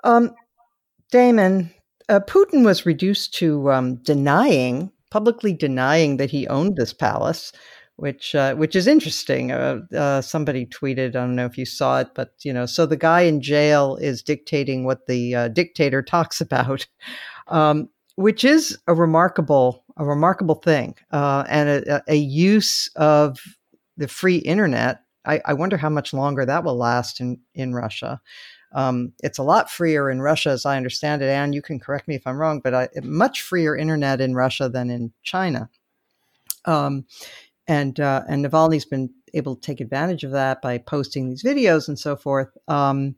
[0.03, 0.33] Um,
[1.11, 1.69] Damon,
[2.07, 7.51] uh, Putin was reduced to um, denying, publicly denying that he owned this palace,
[7.97, 9.51] which uh, which is interesting.
[9.51, 12.85] Uh, uh, somebody tweeted, I don't know if you saw it, but you know, so
[12.85, 16.87] the guy in jail is dictating what the uh, dictator talks about,
[17.49, 23.39] um, which is a remarkable a remarkable thing, uh, and a, a, use of
[23.95, 25.01] the free internet.
[25.25, 28.21] I, I wonder how much longer that will last in in Russia.
[28.73, 31.29] Um, it's a lot freer in Russia, as I understand it.
[31.29, 34.67] And you can correct me if I'm wrong, but I, much freer internet in Russia
[34.67, 35.69] than in China.
[36.65, 37.05] Um,
[37.67, 41.87] and uh, and Navalny's been able to take advantage of that by posting these videos
[41.87, 42.49] and so forth.
[42.67, 43.15] Um,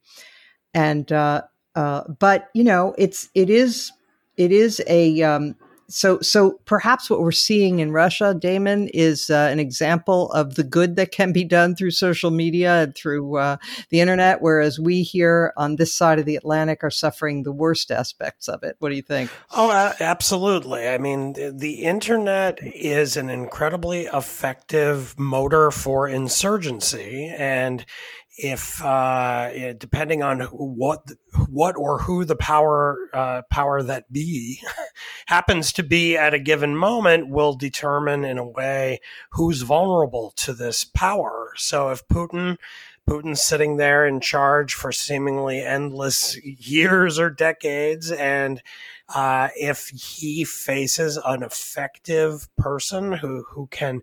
[0.74, 1.44] and uh,
[1.76, 3.92] uh, but you know, it's it is
[4.40, 5.56] it is a um,
[5.90, 10.64] so so perhaps what we're seeing in Russia, Damon, is uh, an example of the
[10.64, 13.58] good that can be done through social media and through uh,
[13.90, 17.92] the internet, whereas we here on this side of the Atlantic are suffering the worst
[17.92, 18.76] aspects of it.
[18.80, 19.32] What do you think?
[19.52, 20.88] Oh, uh, absolutely.
[20.88, 27.84] I mean, the internet is an incredibly effective motor for insurgency, and
[28.42, 31.12] if uh, depending on what
[31.50, 34.62] what or who the power uh, power that be
[35.28, 40.54] happens to be at a given moment will determine in a way who's vulnerable to
[40.54, 41.52] this power.
[41.58, 42.58] So if Putin
[43.08, 48.62] Putin's sitting there in charge for seemingly endless years or decades and
[49.14, 54.02] uh, if he faces an effective person who who can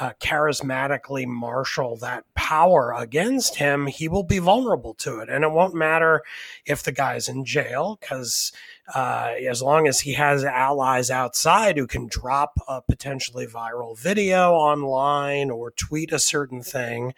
[0.00, 5.52] uh, charismatically marshal that power against him, he will be vulnerable to it, and it
[5.52, 6.22] won't matter
[6.66, 8.52] if the guy's in jail because
[8.94, 14.52] uh, as long as he has allies outside who can drop a potentially viral video
[14.52, 17.14] online or tweet a certain thing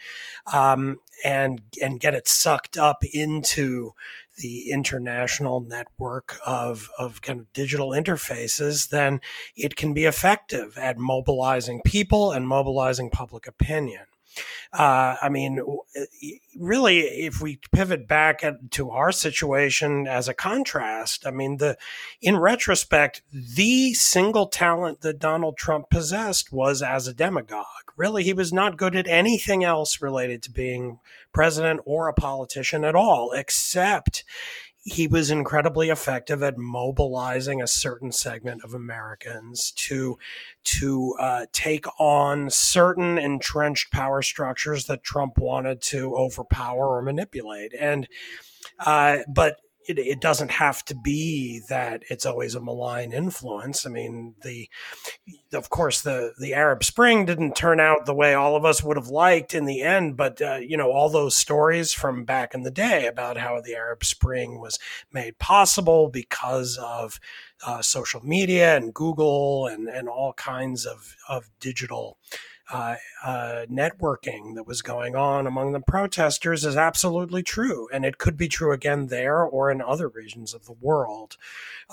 [0.52, 3.92] um, and and get it sucked up into
[4.40, 9.20] the international network of, of kind of digital interfaces, then
[9.56, 14.04] it can be effective at mobilizing people and mobilizing public opinion.
[14.72, 15.60] Uh, I mean,
[16.56, 21.76] really, if we pivot back to our situation as a contrast, I mean, the
[22.22, 27.66] in retrospect, the single talent that Donald Trump possessed was as a demagogue.
[27.96, 31.00] Really, he was not good at anything else related to being
[31.32, 34.24] president or a politician at all, except
[34.82, 40.18] he was incredibly effective at mobilizing a certain segment of Americans to
[40.64, 47.74] to uh, take on certain entrenched power structures that Trump wanted to overpower or manipulate.
[47.78, 48.08] And
[48.78, 49.56] uh, but
[49.88, 53.86] it, it doesn't have to be that it's always a malign influence.
[53.86, 54.68] I mean, the
[55.52, 58.96] of course the the Arab Spring didn't turn out the way all of us would
[58.96, 62.62] have liked in the end, but uh, you know all those stories from back in
[62.62, 64.78] the day about how the Arab Spring was
[65.12, 67.18] made possible because of
[67.66, 72.18] uh, social media and Google and and all kinds of of digital
[72.72, 77.88] uh, uh, networking that was going on among the protesters is absolutely true.
[77.92, 81.36] And it could be true again there or in other regions of the world.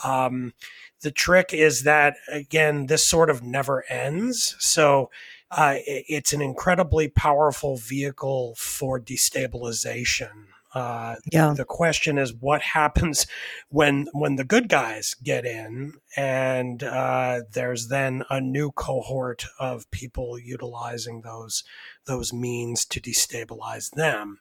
[0.04, 0.54] Um,
[1.02, 4.56] the trick is that, again, this sort of never ends.
[4.60, 5.10] So
[5.50, 10.48] uh, it's an incredibly powerful vehicle for destabilization
[10.78, 11.54] uh, yeah.
[11.58, 13.26] The question is, what happens
[13.70, 19.90] when when the good guys get in, and uh, there's then a new cohort of
[19.90, 21.64] people utilizing those
[22.06, 24.40] those means to destabilize them.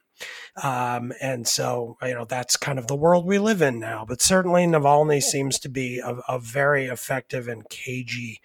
[0.62, 4.04] Um, and so, you know, that's kind of the world we live in now.
[4.06, 8.40] But certainly, Navalny seems to be a, a very effective and cagey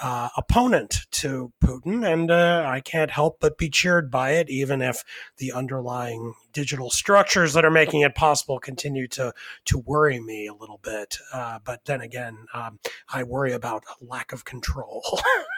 [0.00, 2.06] uh, opponent to Putin.
[2.06, 5.04] And uh, I can't help but be cheered by it, even if
[5.38, 9.32] the underlying digital structures that are making it possible continue to,
[9.66, 11.18] to worry me a little bit.
[11.32, 12.78] Uh, but then again, um,
[13.12, 15.02] I worry about a lack of control.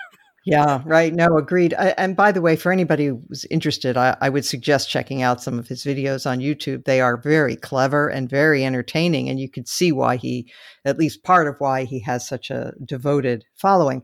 [0.51, 1.15] Yeah, right.
[1.15, 1.75] No, agreed.
[1.75, 5.43] I, and by the way, for anybody who's interested, I, I, would suggest checking out
[5.43, 6.87] some of his videos on YouTube.
[6.87, 10.51] They are very clever and very entertaining, and you can see why he,
[10.87, 14.03] at least part of why he has such a devoted following.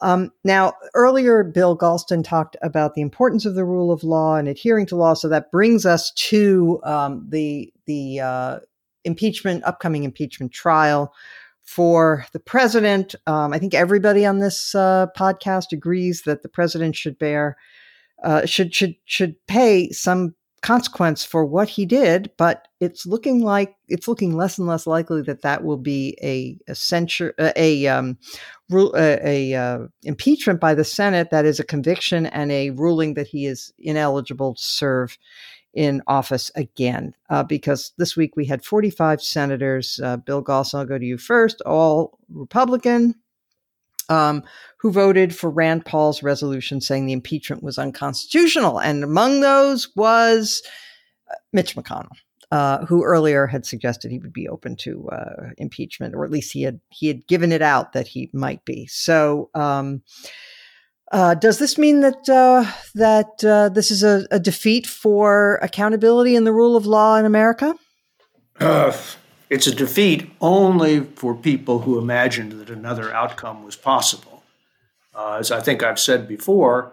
[0.00, 4.48] Um, now, earlier, Bill Galston talked about the importance of the rule of law and
[4.48, 5.12] adhering to law.
[5.12, 8.58] So that brings us to um, the the uh,
[9.04, 11.12] impeachment, upcoming impeachment trial
[11.66, 13.14] for the president.
[13.26, 17.56] Um, I think everybody on this uh, podcast agrees that the president should bear
[18.24, 22.30] uh, should should should pay some consequence for what he did.
[22.38, 26.58] But it's looking like it's looking less and less likely that that will be a,
[26.68, 28.16] a censure a um,
[28.72, 31.30] a, a uh, impeachment by the Senate.
[31.30, 35.18] That is a conviction and a ruling that he is ineligible to serve
[35.76, 40.00] in office again uh, because this week we had 45 senators.
[40.02, 43.14] Uh, Bill Galston, I'll go to you first, all Republican,
[44.08, 44.42] um,
[44.78, 48.80] who voted for Rand Paul's resolution saying the impeachment was unconstitutional.
[48.80, 50.62] And among those was
[51.30, 52.16] uh, Mitch McConnell.
[52.52, 56.52] Uh, who earlier had suggested he would be open to uh, impeachment, or at least
[56.52, 58.86] he had he had given it out that he might be.
[58.86, 60.02] So, um,
[61.12, 66.34] uh, does this mean that uh, that uh, this is a, a, defeat for accountability
[66.34, 67.74] and the rule of law in America?
[68.58, 68.96] Uh,
[69.48, 74.42] it's a defeat only for people who imagined that another outcome was possible.
[75.14, 76.92] Uh, as I think I've said before,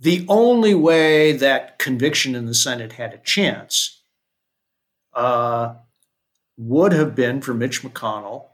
[0.00, 4.02] the only way that conviction in the Senate had a chance
[5.14, 5.74] uh,
[6.56, 8.46] would have been for Mitch McConnell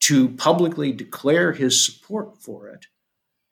[0.00, 2.86] to publicly declare his support for it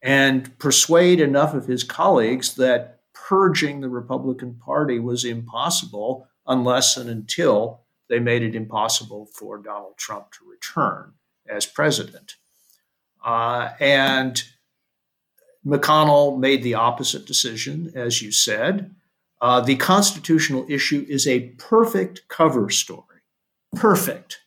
[0.03, 7.11] and persuade enough of his colleagues that purging the Republican Party was impossible unless and
[7.11, 11.13] until they made it impossible for Donald Trump to return
[11.49, 12.37] as president.
[13.25, 14.45] Uh, and
[15.67, 18.95] McConnell made the opposite decision, as you said.
[19.41, 23.05] Uh, the constitutional issue is a perfect cover story.
[23.75, 24.41] Perfect.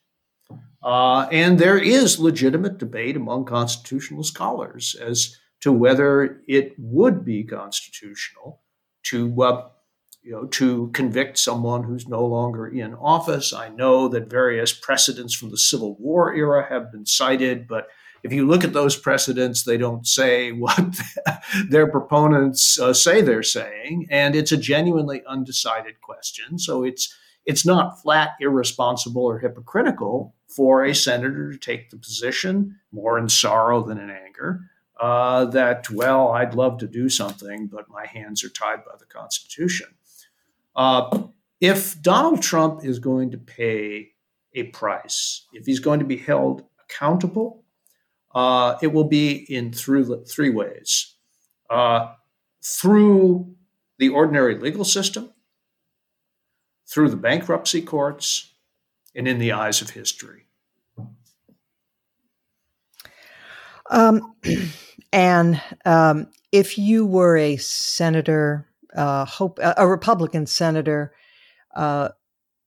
[0.83, 7.43] Uh, and there is legitimate debate among constitutional scholars as to whether it would be
[7.43, 8.61] constitutional
[9.03, 9.69] to uh,
[10.23, 13.53] you know to convict someone who's no longer in office.
[13.53, 17.87] I know that various precedents from the Civil War era have been cited, but
[18.23, 20.79] if you look at those precedents, they don't say what
[21.69, 26.57] their proponents uh, say they're saying, and it's a genuinely undecided question.
[26.57, 27.15] So it's
[27.45, 33.29] it's not flat irresponsible or hypocritical for a senator to take the position more in
[33.29, 34.61] sorrow than in anger
[34.99, 39.05] uh, that, well, I'd love to do something, but my hands are tied by the
[39.05, 39.87] Constitution.
[40.75, 41.23] Uh,
[41.59, 44.09] if Donald Trump is going to pay
[44.53, 47.63] a price, if he's going to be held accountable,
[48.35, 51.15] uh, it will be in through three ways
[51.69, 52.13] uh,
[52.63, 53.55] through
[53.97, 55.31] the ordinary legal system,
[56.87, 58.50] through the bankruptcy courts,
[59.15, 60.47] and in the eyes of history.
[63.89, 64.35] Um,
[65.13, 71.13] And um, if you were a senator, uh, hope a Republican senator,
[71.75, 72.09] uh,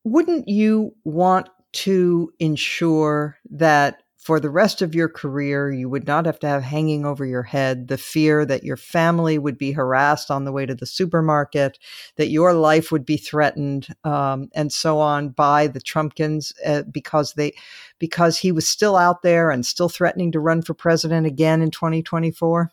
[0.04, 6.24] wouldn't you want to ensure that for the rest of your career, you would not
[6.24, 10.30] have to have hanging over your head the fear that your family would be harassed
[10.30, 11.78] on the way to the supermarket,
[12.16, 17.34] that your life would be threatened, um, and so on by the Trumpkins uh, because
[17.34, 17.52] they
[17.98, 21.70] because he was still out there and still threatening to run for president again in
[21.70, 22.72] 2024.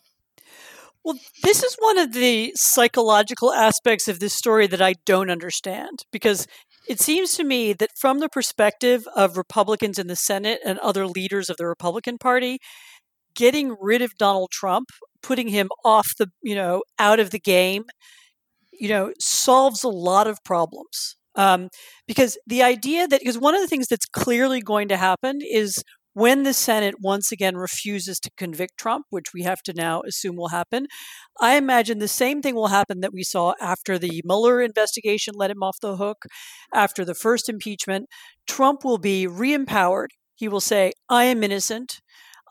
[1.04, 6.06] Well, this is one of the psychological aspects of this story that I don't understand
[6.14, 6.48] because
[6.92, 11.08] it seems to me that from the perspective of Republicans in the Senate and other
[11.08, 12.60] leaders of the Republican Party,
[13.34, 14.90] getting rid of Donald Trump,
[15.24, 17.86] putting him off the, you know, out of the game,
[18.74, 21.16] you know, solves a lot of problems.
[21.36, 21.70] Um,
[22.10, 25.82] because the idea that, because one of the things that's clearly going to happen is
[26.14, 30.36] when the Senate once again refuses to convict Trump, which we have to now assume
[30.36, 30.88] will happen,
[31.40, 35.52] I imagine the same thing will happen that we saw after the Mueller investigation let
[35.52, 36.24] him off the hook,
[36.74, 38.08] after the first impeachment.
[38.48, 40.12] Trump will be re empowered.
[40.36, 42.02] He will say, I am innocent.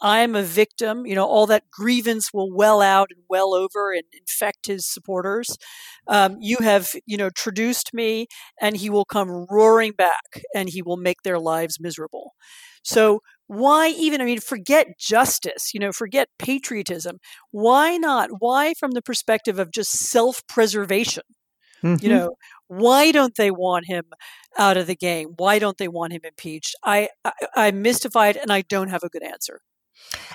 [0.02, 1.04] I am a victim.
[1.06, 5.58] You know, all that grievance will well out and well over and infect his supporters.
[6.06, 8.26] Um, you have, you know, traduced me,
[8.60, 12.32] and he will come roaring back and he will make their lives miserable.
[12.82, 13.20] So
[13.50, 17.18] why even i mean forget justice you know forget patriotism.
[17.50, 18.30] Why not?
[18.38, 21.24] Why from the perspective of just self-preservation?
[21.82, 22.04] Mm-hmm.
[22.04, 22.36] you know
[22.68, 24.04] why don't they want him
[24.58, 25.30] out of the game?
[25.36, 26.76] Why don't they want him impeached?
[26.84, 29.60] I, I i'm mystified and i don't have a good answer.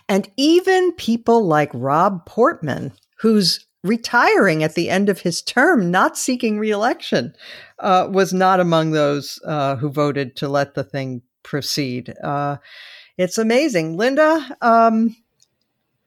[0.10, 6.18] And even people like Rob Portman, who's retiring at the end of his term, not
[6.18, 7.34] seeking reelection,
[7.80, 12.14] uh, was not among those uh, who voted to let the thing proceed.
[12.24, 12.58] Uh,
[13.18, 13.98] it's amazing.
[13.98, 15.16] Linda, um,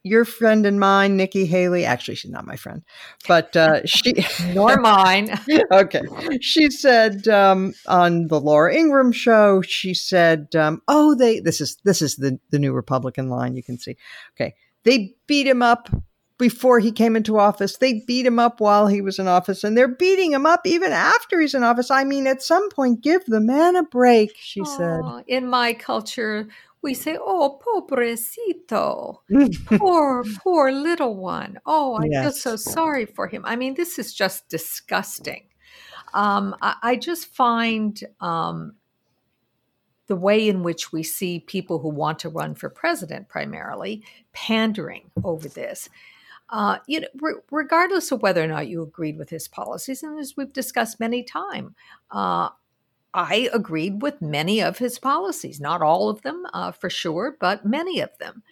[0.09, 1.85] your friend and mine, Nikki Haley.
[1.85, 2.83] Actually, she's not my friend,
[3.27, 4.15] but uh, she
[4.55, 5.39] nor mine.
[5.73, 6.03] okay,
[6.41, 9.63] she said um, on the Laura Ingraham show.
[9.63, 13.57] She said, um, "Oh, they this is this is the the new Republican line.
[13.57, 13.97] You can see.
[14.35, 14.55] Okay,
[14.85, 15.89] they beat him up."
[16.39, 19.77] Before he came into office, they beat him up while he was in office, and
[19.77, 21.91] they're beating him up even after he's in office.
[21.91, 25.25] I mean, at some point, give the man a break, she Aww, said.
[25.27, 26.47] In my culture,
[26.89, 29.19] we say, "Oh, pobrecito,
[29.79, 32.23] poor, poor little one." Oh, I yes.
[32.23, 33.43] feel so sorry for him.
[33.45, 35.45] I mean, this is just disgusting.
[36.15, 38.77] Um, I, I, just find um,
[40.07, 45.11] the way in which we see people who want to run for president, primarily, pandering
[45.23, 45.91] over this.
[46.49, 50.19] Uh, you know, re- regardless of whether or not you agreed with his policies, and
[50.19, 51.73] as we've discussed many times,
[52.11, 52.49] uh,
[53.19, 57.67] I agreed with many of his policies, not all of them uh, for sure, but
[57.67, 58.45] many of them.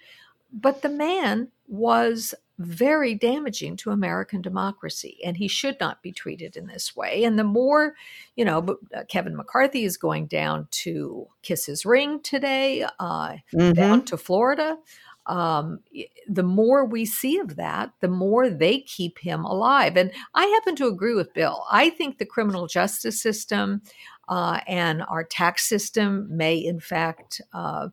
[0.52, 6.56] But the man was very damaging to American democracy, and he should not be treated
[6.56, 7.22] in this way.
[7.22, 7.94] And the more,
[8.34, 13.70] you know, uh, Kevin McCarthy is going down to kiss his ring today, uh, mm-hmm.
[13.72, 14.78] down to Florida.
[15.26, 15.80] Um,
[16.28, 19.96] the more we see of that, the more they keep him alive.
[19.96, 21.64] And I happen to agree with Bill.
[21.70, 23.82] I think the criminal justice system,
[24.28, 27.88] uh, and our tax system may, in fact, uh,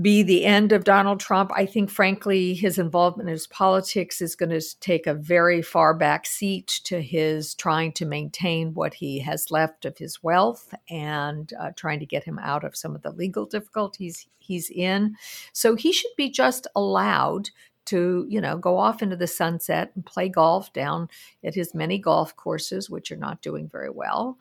[0.00, 1.50] be the end of Donald Trump.
[1.54, 5.94] I think, frankly, his involvement in his politics is going to take a very far
[5.94, 11.52] back seat to his trying to maintain what he has left of his wealth and
[11.58, 15.16] uh, trying to get him out of some of the legal difficulties he's in.
[15.52, 17.50] So he should be just allowed
[17.86, 21.08] to you know go off into the sunset and play golf down
[21.42, 24.36] at his many golf courses which are not doing very well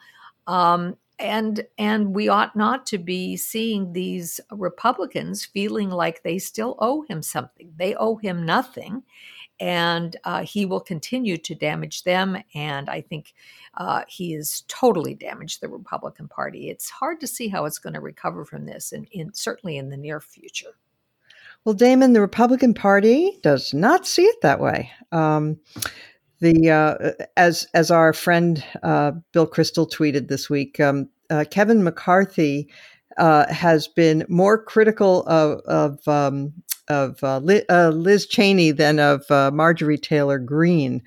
[0.48, 6.76] um, and and we ought not to be seeing these Republicans feeling like they still
[6.80, 7.72] owe him something.
[7.76, 9.04] They owe him nothing,
[9.60, 12.38] and uh, he will continue to damage them.
[12.54, 13.34] And I think
[13.76, 16.70] uh, he has totally damaged the Republican Party.
[16.70, 19.90] It's hard to see how it's going to recover from this, and in, certainly in
[19.90, 20.76] the near future.
[21.66, 24.92] Well, Damon, the Republican Party does not see it that way.
[25.12, 25.60] Um,
[26.40, 31.84] the uh, as as our friend uh, Bill Kristol tweeted this week, um, uh, Kevin
[31.84, 32.70] McCarthy
[33.18, 36.54] uh, has been more critical of of, um,
[36.88, 41.02] of uh, Liz, uh, Liz, Cheney than of Marjorie Taylor Greene.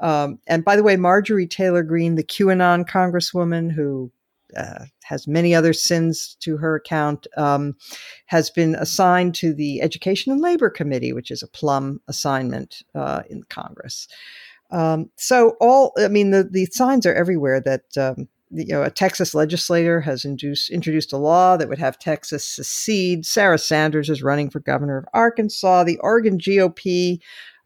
[0.00, 4.10] Um, and by the way, Marjorie Taylor Greene, the QAnon congresswoman who
[4.56, 7.76] uh, has many other sins to her account, um,
[8.26, 13.22] has been assigned to the Education and Labor Committee, which is a plum assignment uh,
[13.30, 14.08] in Congress.
[14.72, 18.90] Um, so all, I mean, the, the signs are everywhere that, um, you know, a
[18.90, 23.24] Texas legislator has induced, introduced a law that would have Texas secede.
[23.24, 25.84] Sarah Sanders is running for governor of Arkansas.
[25.84, 27.20] The Oregon GOP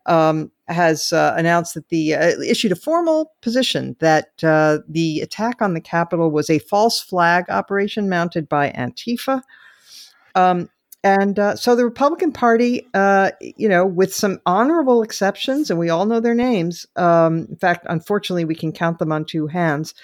[0.07, 5.61] um, has uh, announced that the uh, issued a formal position that uh, the attack
[5.61, 9.43] on the Capitol was a false flag operation mounted by Antifa.
[10.35, 10.69] Um,
[11.07, 15.89] and uh, so the Republican Party, uh, you know, with some honorable exceptions, and we
[15.89, 16.85] all know their names.
[16.97, 19.95] Um, in fact, unfortunately, we can count them on two hands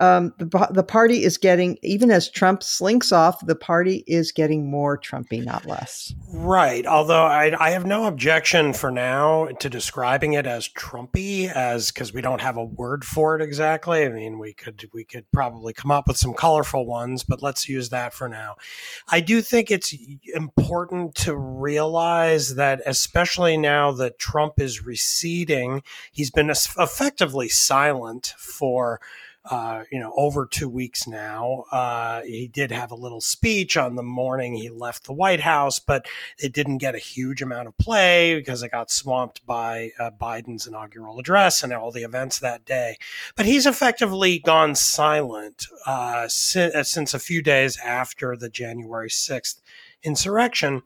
[0.00, 4.70] um, the, the party is getting, even as Trump slinks off, the party is getting
[4.70, 6.14] more Trumpy, not less.
[6.32, 6.86] Right.
[6.86, 12.12] Although I, I have no objection for now to describing it as Trumpy, as because
[12.12, 14.04] we don't have a word for it exactly.
[14.04, 17.68] I mean, we could we could probably come up with some colorful ones, but let's
[17.68, 18.54] use that for now.
[19.08, 19.94] I do think it's
[20.32, 25.82] important to realize that, especially now that Trump is receding,
[26.12, 29.00] he's been effectively silent for
[29.50, 31.64] uh, you know, over two weeks now.
[31.72, 35.78] Uh, he did have a little speech on the morning he left the White House,
[35.78, 36.06] but
[36.38, 40.66] it didn't get a huge amount of play because it got swamped by uh, Biden's
[40.66, 42.96] inaugural address and all the events that day.
[43.36, 49.08] But he's effectively gone silent uh, since, uh, since a few days after the January
[49.08, 49.60] 6th
[50.02, 50.82] insurrection.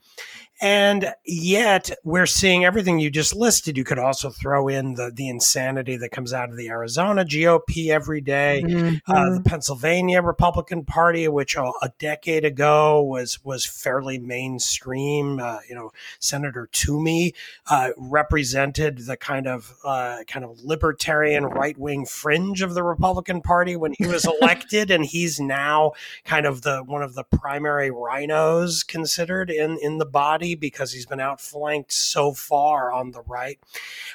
[0.63, 3.77] And yet we're seeing everything you just listed.
[3.77, 7.89] You could also throw in the, the insanity that comes out of the Arizona GOP
[7.89, 9.13] every day, mm-hmm.
[9.13, 15.41] uh, the Pennsylvania Republican Party, which a, a, decade ago was, was fairly mainstream.
[15.41, 15.91] Uh, you know,
[16.21, 17.35] Senator Toomey
[17.69, 23.43] uh, represented the kind of, uh, kind of libertarian right wing fringe of the Republican
[23.43, 24.93] Party when he was elected.
[24.93, 25.91] and he's now
[26.25, 31.07] kind of the, one of the primary RINOs considered in, in the body because he's
[31.07, 33.59] been outflanked so far on the right.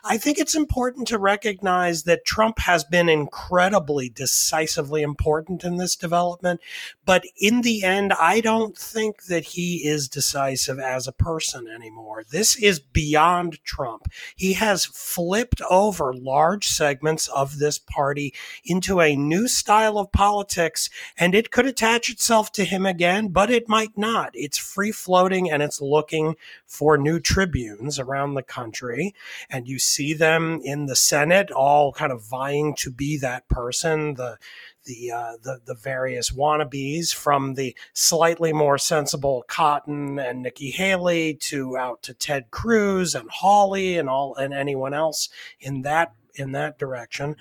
[0.03, 5.95] I think it's important to recognize that Trump has been incredibly decisively important in this
[5.95, 6.61] development,
[7.05, 12.23] but in the end, I don't think that he is decisive as a person anymore.
[12.29, 14.07] This is beyond Trump.
[14.35, 18.33] He has flipped over large segments of this party
[18.63, 23.49] into a new style of politics, and it could attach itself to him again, but
[23.49, 24.31] it might not.
[24.33, 26.16] It's free floating and it's looking
[26.65, 29.13] for new tribunes around the country.
[29.49, 34.15] And you see them in the Senate all kind of vying to be that person.
[34.15, 34.37] The
[34.85, 41.35] the, uh, the the various wannabes from the slightly more sensible Cotton and Nikki Haley
[41.35, 45.27] to out to Ted Cruz and Hawley and all and anyone else
[45.59, 47.35] in that in that direction.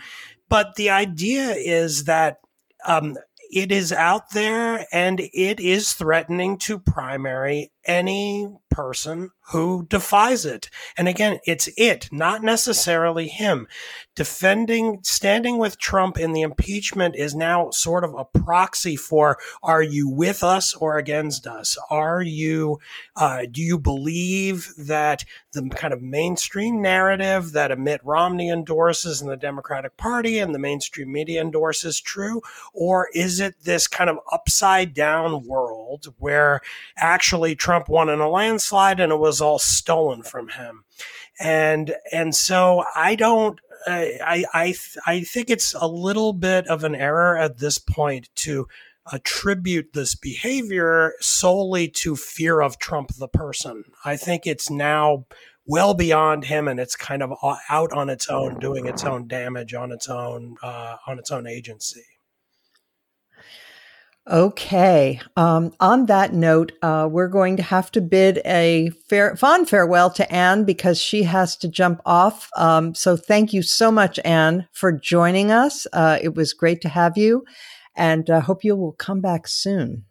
[0.49, 2.41] But the idea is that
[2.85, 3.17] um,
[3.51, 10.69] it is out there and it is threatening to primary any person who defies it.
[10.99, 13.69] And again, it's it, not necessarily him.
[14.15, 19.83] Defending, standing with Trump in the impeachment is now sort of a proxy for are
[19.83, 21.79] you with us or against us?
[21.91, 22.79] Are you,
[23.15, 29.29] uh, do you believe that the kind of mainstream narrative that Mitt Romney endorses in
[29.29, 32.43] the Democratic Party and the mainstream media endorses true?
[32.73, 36.61] Or is it this kind of upside down world where
[36.97, 40.85] actually Trump won in a landslide and it was all stolen from him?
[41.39, 44.75] And, and so I don't, I, I,
[45.07, 48.67] I think it's a little bit of an error at this point to
[49.13, 53.85] attribute this behavior solely to fear of Trump the person.
[54.05, 55.27] I think it's now
[55.67, 57.33] well beyond him and it's kind of
[57.69, 61.47] out on its own doing its own damage on its own uh, on its own
[61.47, 62.05] agency
[64.29, 65.21] Okay.
[65.37, 70.11] Um, on that note, uh, we're going to have to bid a fair, fond farewell
[70.11, 72.51] to Anne because she has to jump off.
[72.57, 75.87] Um, so thank you so much, Anne, for joining us.
[75.93, 77.45] Uh, it was great to have you
[77.97, 80.05] and I uh, hope you will come back soon.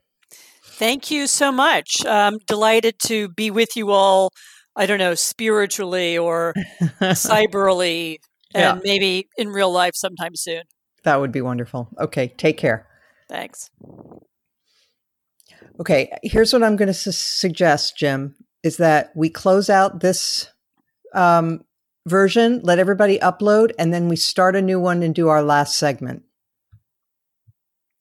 [0.63, 2.05] Thank you so much.
[2.05, 4.31] I'm delighted to be with you all,
[4.75, 6.53] I don't know, spiritually or
[7.01, 8.17] cyberly,
[8.53, 8.79] and yeah.
[8.83, 10.63] maybe in real life sometime soon.
[11.03, 11.87] That would be wonderful.
[11.99, 12.87] Okay, take care.
[13.27, 13.69] Thanks.
[15.79, 20.49] Okay, here's what I'm going to su- suggest, Jim, is that we close out this
[21.13, 21.65] um,
[22.07, 25.77] version, let everybody upload, and then we start a new one and do our last
[25.77, 26.23] segment.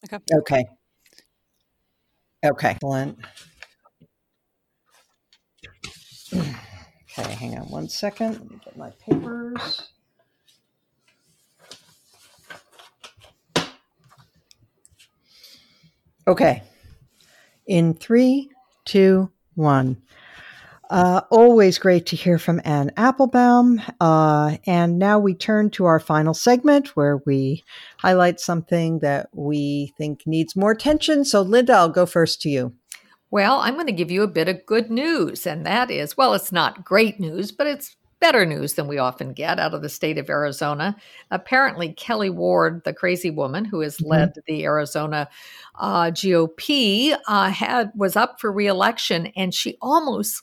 [0.05, 0.19] Okay.
[0.33, 0.65] Okay.
[2.45, 2.71] Okay.
[2.71, 3.19] Excellent.
[7.17, 8.33] Okay, hang on one second.
[8.33, 9.94] Let me get my papers.
[16.27, 16.63] Okay.
[17.67, 18.51] In three,
[18.85, 20.03] two, one.
[20.91, 23.81] Uh, always great to hear from Anne Applebaum.
[24.01, 27.65] Uh, and now we turn to our final segment where we
[27.99, 31.25] highlight something that we think needs more attention.
[31.25, 32.75] So, Linda, I'll go first to you.
[33.31, 36.35] Well, I'm going to give you a bit of good news, and that is well,
[36.35, 39.89] it's not great news, but it's better news than we often get out of the
[39.91, 40.97] state of Arizona.
[41.31, 44.13] Apparently, Kelli Ward, the crazy woman who has mm-hmm.
[44.13, 45.29] led the Arizona
[45.79, 50.43] uh, GOP, uh, had was up for reelection, and she almost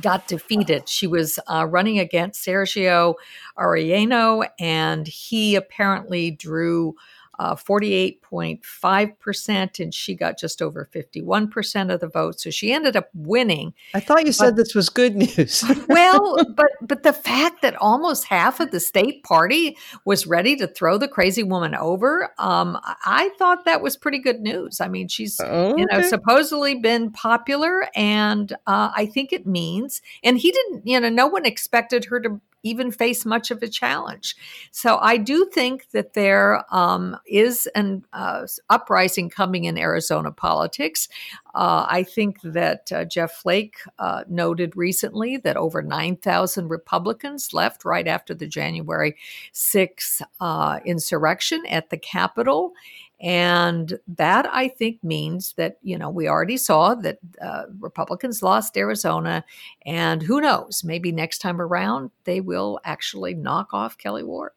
[0.00, 0.88] got defeated.
[0.88, 3.14] She was uh, running against Sergio
[3.58, 6.94] Arellano, and he apparently drew
[7.40, 12.38] uh, 48.5%, and she got just over 51% of the vote.
[12.38, 13.72] So she ended up winning.
[13.94, 15.64] I thought you but, said this was good news.
[15.88, 20.66] well, but but the fact that almost half of the state party was ready to
[20.66, 24.78] throw the crazy woman over, um, I thought that was pretty good news.
[24.78, 25.80] I mean, she's okay.
[25.80, 31.00] you know supposedly been popular, and uh, I think it means, and he didn't, you
[31.00, 34.36] know, no one expected her to even face much of a challenge.
[34.70, 41.08] So I do think that there um, is an uh, uprising coming in Arizona politics.
[41.54, 47.84] Uh, I think that uh, Jeff Flake uh, noted recently that over 9,000 Republicans left
[47.84, 49.16] right after the January
[49.52, 52.72] 6th uh, insurrection at the Capitol.
[53.20, 58.76] And that I think means that, you know, we already saw that uh, Republicans lost
[58.76, 59.44] Arizona.
[59.84, 64.52] And who knows, maybe next time around, they will actually knock off Kelli Ward.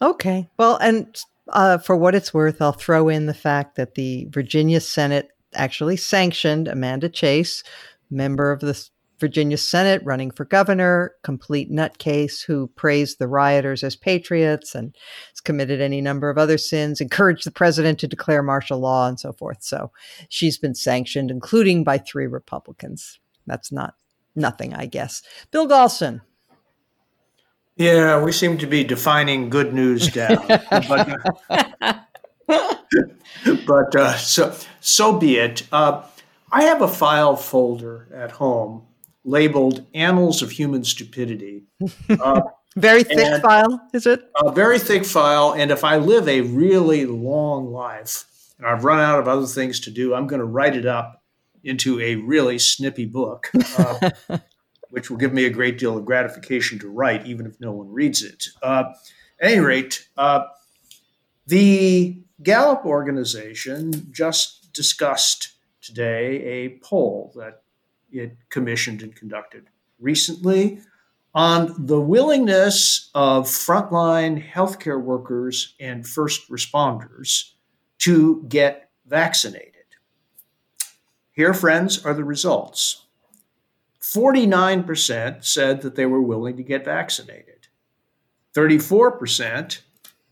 [0.00, 0.48] Okay.
[0.56, 4.80] Well, and uh, for what it's worth, I'll throw in the fact that the Virginia
[4.80, 7.62] Senate actually sanctioned Amanda Chase,
[8.10, 8.88] member of the
[9.20, 14.96] Virginia Senate running for governor, complete nutcase who praised the rioters as patriots and
[15.30, 19.20] has committed any number of other sins, encouraged the president to declare martial law and
[19.20, 19.58] so forth.
[19.60, 19.92] So
[20.28, 23.20] she's been sanctioned, including by three Republicans.
[23.46, 23.94] That's not
[24.34, 25.22] nothing, I guess.
[25.50, 26.22] Bill Galston.
[27.76, 30.44] Yeah, we seem to be defining good news down.
[30.70, 31.20] but
[33.66, 35.66] but uh, so so be it.
[35.72, 36.02] Uh,
[36.52, 38.86] I have a file folder at home
[39.24, 41.64] labeled "Annals of Human Stupidity."
[42.08, 42.42] Uh,
[42.76, 44.22] very thick file, is it?
[44.36, 48.24] A very thick file, and if I live a really long life
[48.58, 51.24] and I've run out of other things to do, I'm going to write it up
[51.64, 53.50] into a really snippy book.
[53.76, 54.10] Uh,
[54.90, 57.90] which will give me a great deal of gratification to write, even if no one
[57.90, 58.46] reads it.
[58.62, 58.84] Uh,
[59.40, 60.44] at any rate, uh,
[61.46, 67.62] the Gallup organization just discussed today a poll that
[68.12, 69.66] it commissioned and conducted
[69.98, 70.80] recently
[71.34, 77.52] on the willingness of frontline healthcare workers and first responders
[77.98, 79.74] to get vaccinated.
[81.32, 83.06] Here, friends, are the results.
[84.00, 87.68] 49% said that they were willing to get vaccinated.
[88.54, 89.80] 34%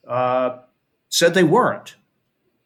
[0.07, 0.59] uh,
[1.09, 1.95] said they weren't.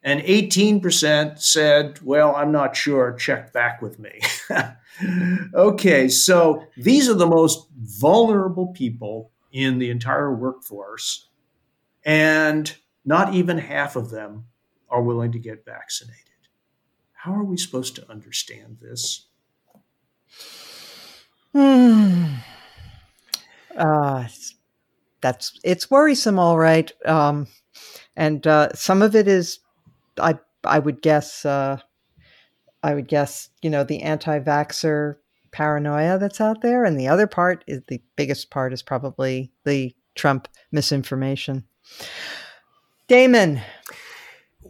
[0.03, 4.19] And 18% said, well, I'm not sure, check back with me.
[5.53, 11.29] okay, so these are the most vulnerable people in the entire workforce,
[12.03, 12.75] and
[13.05, 14.45] not even half of them
[14.89, 16.19] are willing to get vaccinated.
[17.13, 19.27] How are we supposed to understand this?
[21.53, 22.25] Hmm.
[23.75, 24.27] Uh,
[25.19, 26.91] that's it's worrisome, all right.
[27.07, 27.47] Um,
[28.15, 29.57] and uh, some of it is,
[30.19, 31.77] I I would guess, uh,
[32.81, 35.15] I would guess, you know, the anti-vaxer
[35.51, 39.95] paranoia that's out there, and the other part is the biggest part is probably the
[40.15, 41.65] Trump misinformation.
[43.07, 43.61] Damon,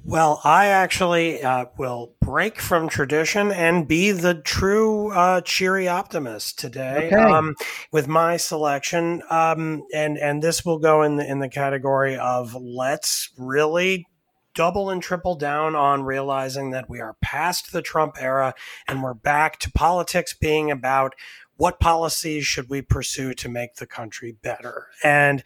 [0.05, 6.59] well, I actually uh, will break from tradition and be the true uh, cheery optimist
[6.59, 7.15] today okay.
[7.15, 7.55] um,
[7.91, 12.53] with my selection, um, and and this will go in the in the category of
[12.55, 14.05] let's really
[14.53, 18.53] double and triple down on realizing that we are past the Trump era
[18.87, 21.15] and we're back to politics being about
[21.55, 24.87] what policies should we pursue to make the country better?
[25.03, 25.43] And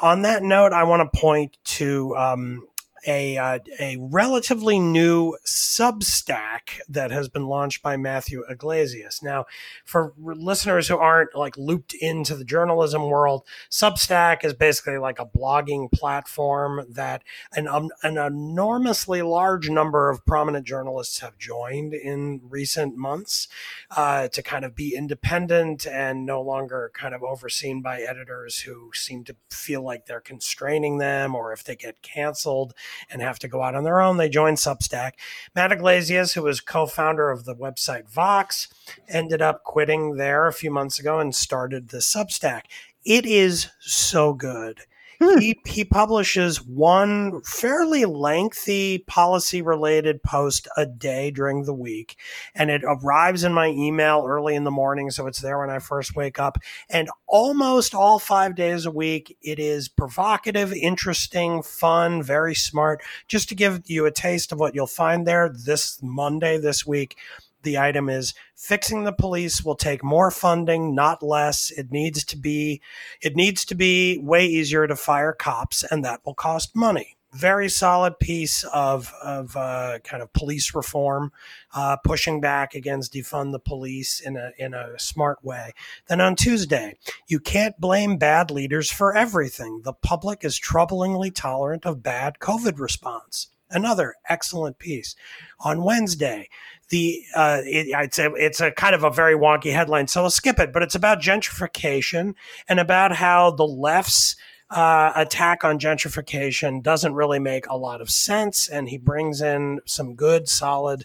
[0.00, 2.66] on that note, I want to point to um,
[3.06, 9.22] a uh, a relatively new Substack that has been launched by Matthew Yglesias.
[9.22, 9.46] Now,
[9.84, 15.26] for listeners who aren't like looped into the journalism world, Substack is basically like a
[15.26, 17.22] blogging platform that
[17.54, 23.48] an um, an enormously large number of prominent journalists have joined in recent months
[23.96, 28.90] uh, to kind of be independent and no longer kind of overseen by editors who
[28.94, 32.74] seem to feel like they're constraining them or if they get canceled
[33.10, 34.16] and have to go out on their own.
[34.16, 35.12] They joined Substack.
[35.54, 38.68] Matt Yglesias, who was co founder of the website Vox,
[39.08, 42.62] ended up quitting there a few months ago and started the Substack.
[43.04, 44.80] It is so good.
[45.24, 45.38] Hmm.
[45.38, 52.16] He, he publishes one fairly lengthy policy related post a day during the week,
[52.54, 55.10] and it arrives in my email early in the morning.
[55.10, 56.58] So it's there when I first wake up.
[56.90, 63.02] And almost all five days a week, it is provocative, interesting, fun, very smart.
[63.28, 67.16] Just to give you a taste of what you'll find there this Monday, this week,
[67.64, 71.70] the item is fixing the police will take more funding, not less.
[71.70, 72.80] It needs to be,
[73.20, 77.16] it needs to be way easier to fire cops, and that will cost money.
[77.32, 81.32] Very solid piece of of uh, kind of police reform,
[81.74, 85.72] uh, pushing back against defund the police in a in a smart way.
[86.06, 86.96] Then on Tuesday,
[87.26, 89.80] you can't blame bad leaders for everything.
[89.82, 93.48] The public is troublingly tolerant of bad COVID response.
[93.74, 95.14] Another excellent piece.
[95.60, 96.48] On Wednesday,
[96.88, 100.30] the uh, it, it's a it's a kind of a very wonky headline, so I'll
[100.30, 100.72] skip it.
[100.72, 102.34] But it's about gentrification
[102.68, 104.36] and about how the left's
[104.70, 109.80] uh, attack on gentrification doesn't really make a lot of sense, and he brings in
[109.86, 111.04] some good, solid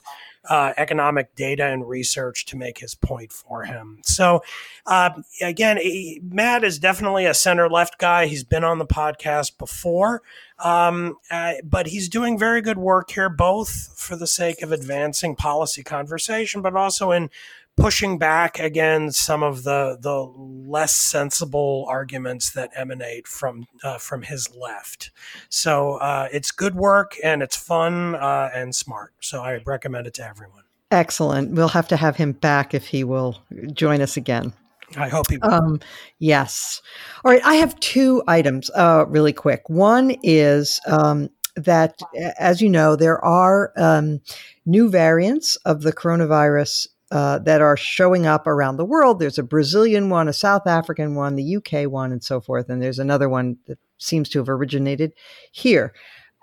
[0.49, 3.99] uh, economic data and research to make his point for him.
[4.03, 4.41] So,
[4.86, 5.11] uh,
[5.41, 8.26] again, he, Matt is definitely a center left guy.
[8.26, 10.24] He's been on the podcast before,
[10.64, 15.36] um, uh, but he's doing very good work here, both for the sake of advancing
[15.36, 17.30] policy conversation, but also in
[17.80, 20.32] pushing back against some of the the
[20.70, 25.12] less sensible arguments that emanate from uh, from his left.
[25.49, 29.14] So uh, it's good work and it's fun uh, and smart.
[29.22, 30.64] So I recommend it to everyone.
[30.91, 31.51] Excellent.
[31.51, 33.41] We'll have to have him back if he will
[33.74, 34.53] join us again.
[34.98, 35.44] I hope will.
[35.44, 35.80] Um,
[36.20, 36.82] yes.
[37.24, 37.42] All right.
[37.46, 39.70] I have two items uh, really quick.
[39.70, 42.00] One is um, that,
[42.40, 44.22] as you know, there are um,
[44.66, 49.20] new variants of the coronavirus uh, that are showing up around the world.
[49.20, 52.70] There's a Brazilian one, a South African one, the UK one, and so forth.
[52.70, 55.14] And there's another one that seems to have originated
[55.52, 55.94] here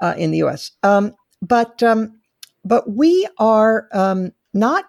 [0.02, 0.72] uh, in the US.
[0.82, 2.20] Um, but um,
[2.64, 4.86] but we are um, not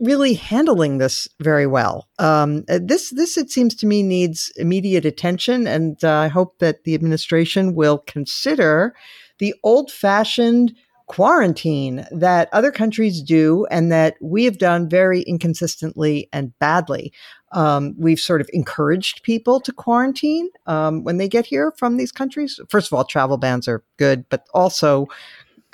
[0.00, 2.08] really handling this very well.
[2.18, 6.58] Um, uh, this this it seems to me needs immediate attention, and uh, I hope
[6.58, 8.94] that the administration will consider
[9.38, 10.74] the old fashioned
[11.06, 17.12] quarantine that other countries do and that we have done very inconsistently and badly.
[17.52, 22.10] Um, we've sort of encouraged people to quarantine um, when they get here from these
[22.10, 22.58] countries.
[22.68, 25.06] First of all, travel bans are good, but also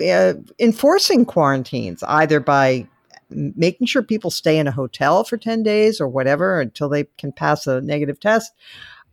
[0.05, 2.87] uh, enforcing quarantines either by
[3.31, 7.33] making sure people stay in a hotel for 10 days or whatever until they can
[7.33, 8.53] pass a negative test.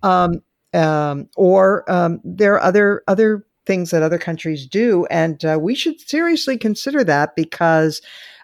[0.04, 0.42] Um,
[0.74, 5.06] um, or um, there are other other things that other countries do.
[5.12, 8.02] And uh, we should seriously consider that because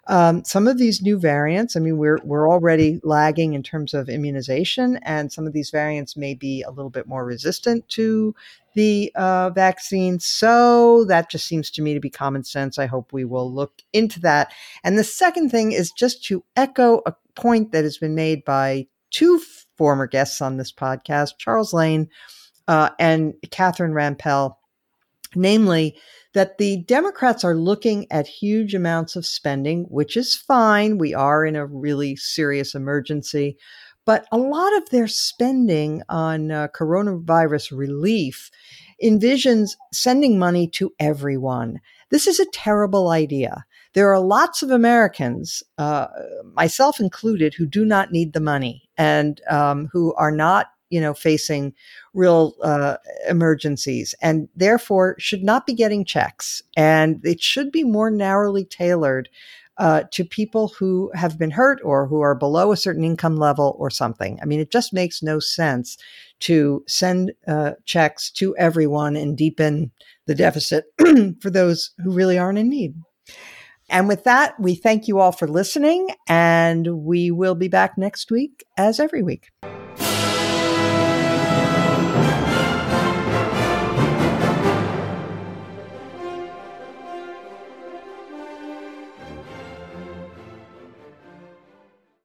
[0.08, 4.10] um, some of these new variants, I mean, we're, we're already lagging in terms of
[4.10, 8.36] immunization, and some of these variants may be a little bit more resistant to
[8.76, 10.20] the uh, vaccine.
[10.20, 12.78] So that just seems to me to be common sense.
[12.78, 14.52] I hope we will look into that.
[14.84, 18.88] And the second thing is just to echo a point that has been made by
[19.10, 19.40] two
[19.78, 22.10] former guests on this podcast, Charles Lane
[22.68, 24.56] uh, and Catherine Rampell
[25.36, 25.96] namely
[26.34, 30.98] that the Democrats are looking at huge amounts of spending, which is fine.
[30.98, 33.58] We are in a really serious emergency.
[34.06, 38.52] But a lot of their spending on uh, coronavirus relief
[39.02, 41.80] envisions sending money to everyone.
[42.10, 43.66] This is a terrible idea.
[43.94, 46.08] There are lots of Americans, uh,
[46.54, 51.16] myself included, who do not need the money and um, who are not you know,
[51.16, 51.74] facing
[52.14, 56.62] real uh, emergencies and therefore should not be getting checks.
[56.78, 59.28] And it should be more narrowly tailored
[59.80, 63.76] uh, to people who have been hurt or who are below a certain income level
[63.80, 64.38] or something.
[64.40, 65.98] I mean, it just makes no sense
[66.42, 69.90] to send uh, checks to everyone and deepen
[70.28, 70.86] the deficit
[71.42, 72.94] for those who really aren't in need.
[73.90, 78.30] And with that, we thank you all for listening, and we will be back next
[78.30, 79.50] week as every week.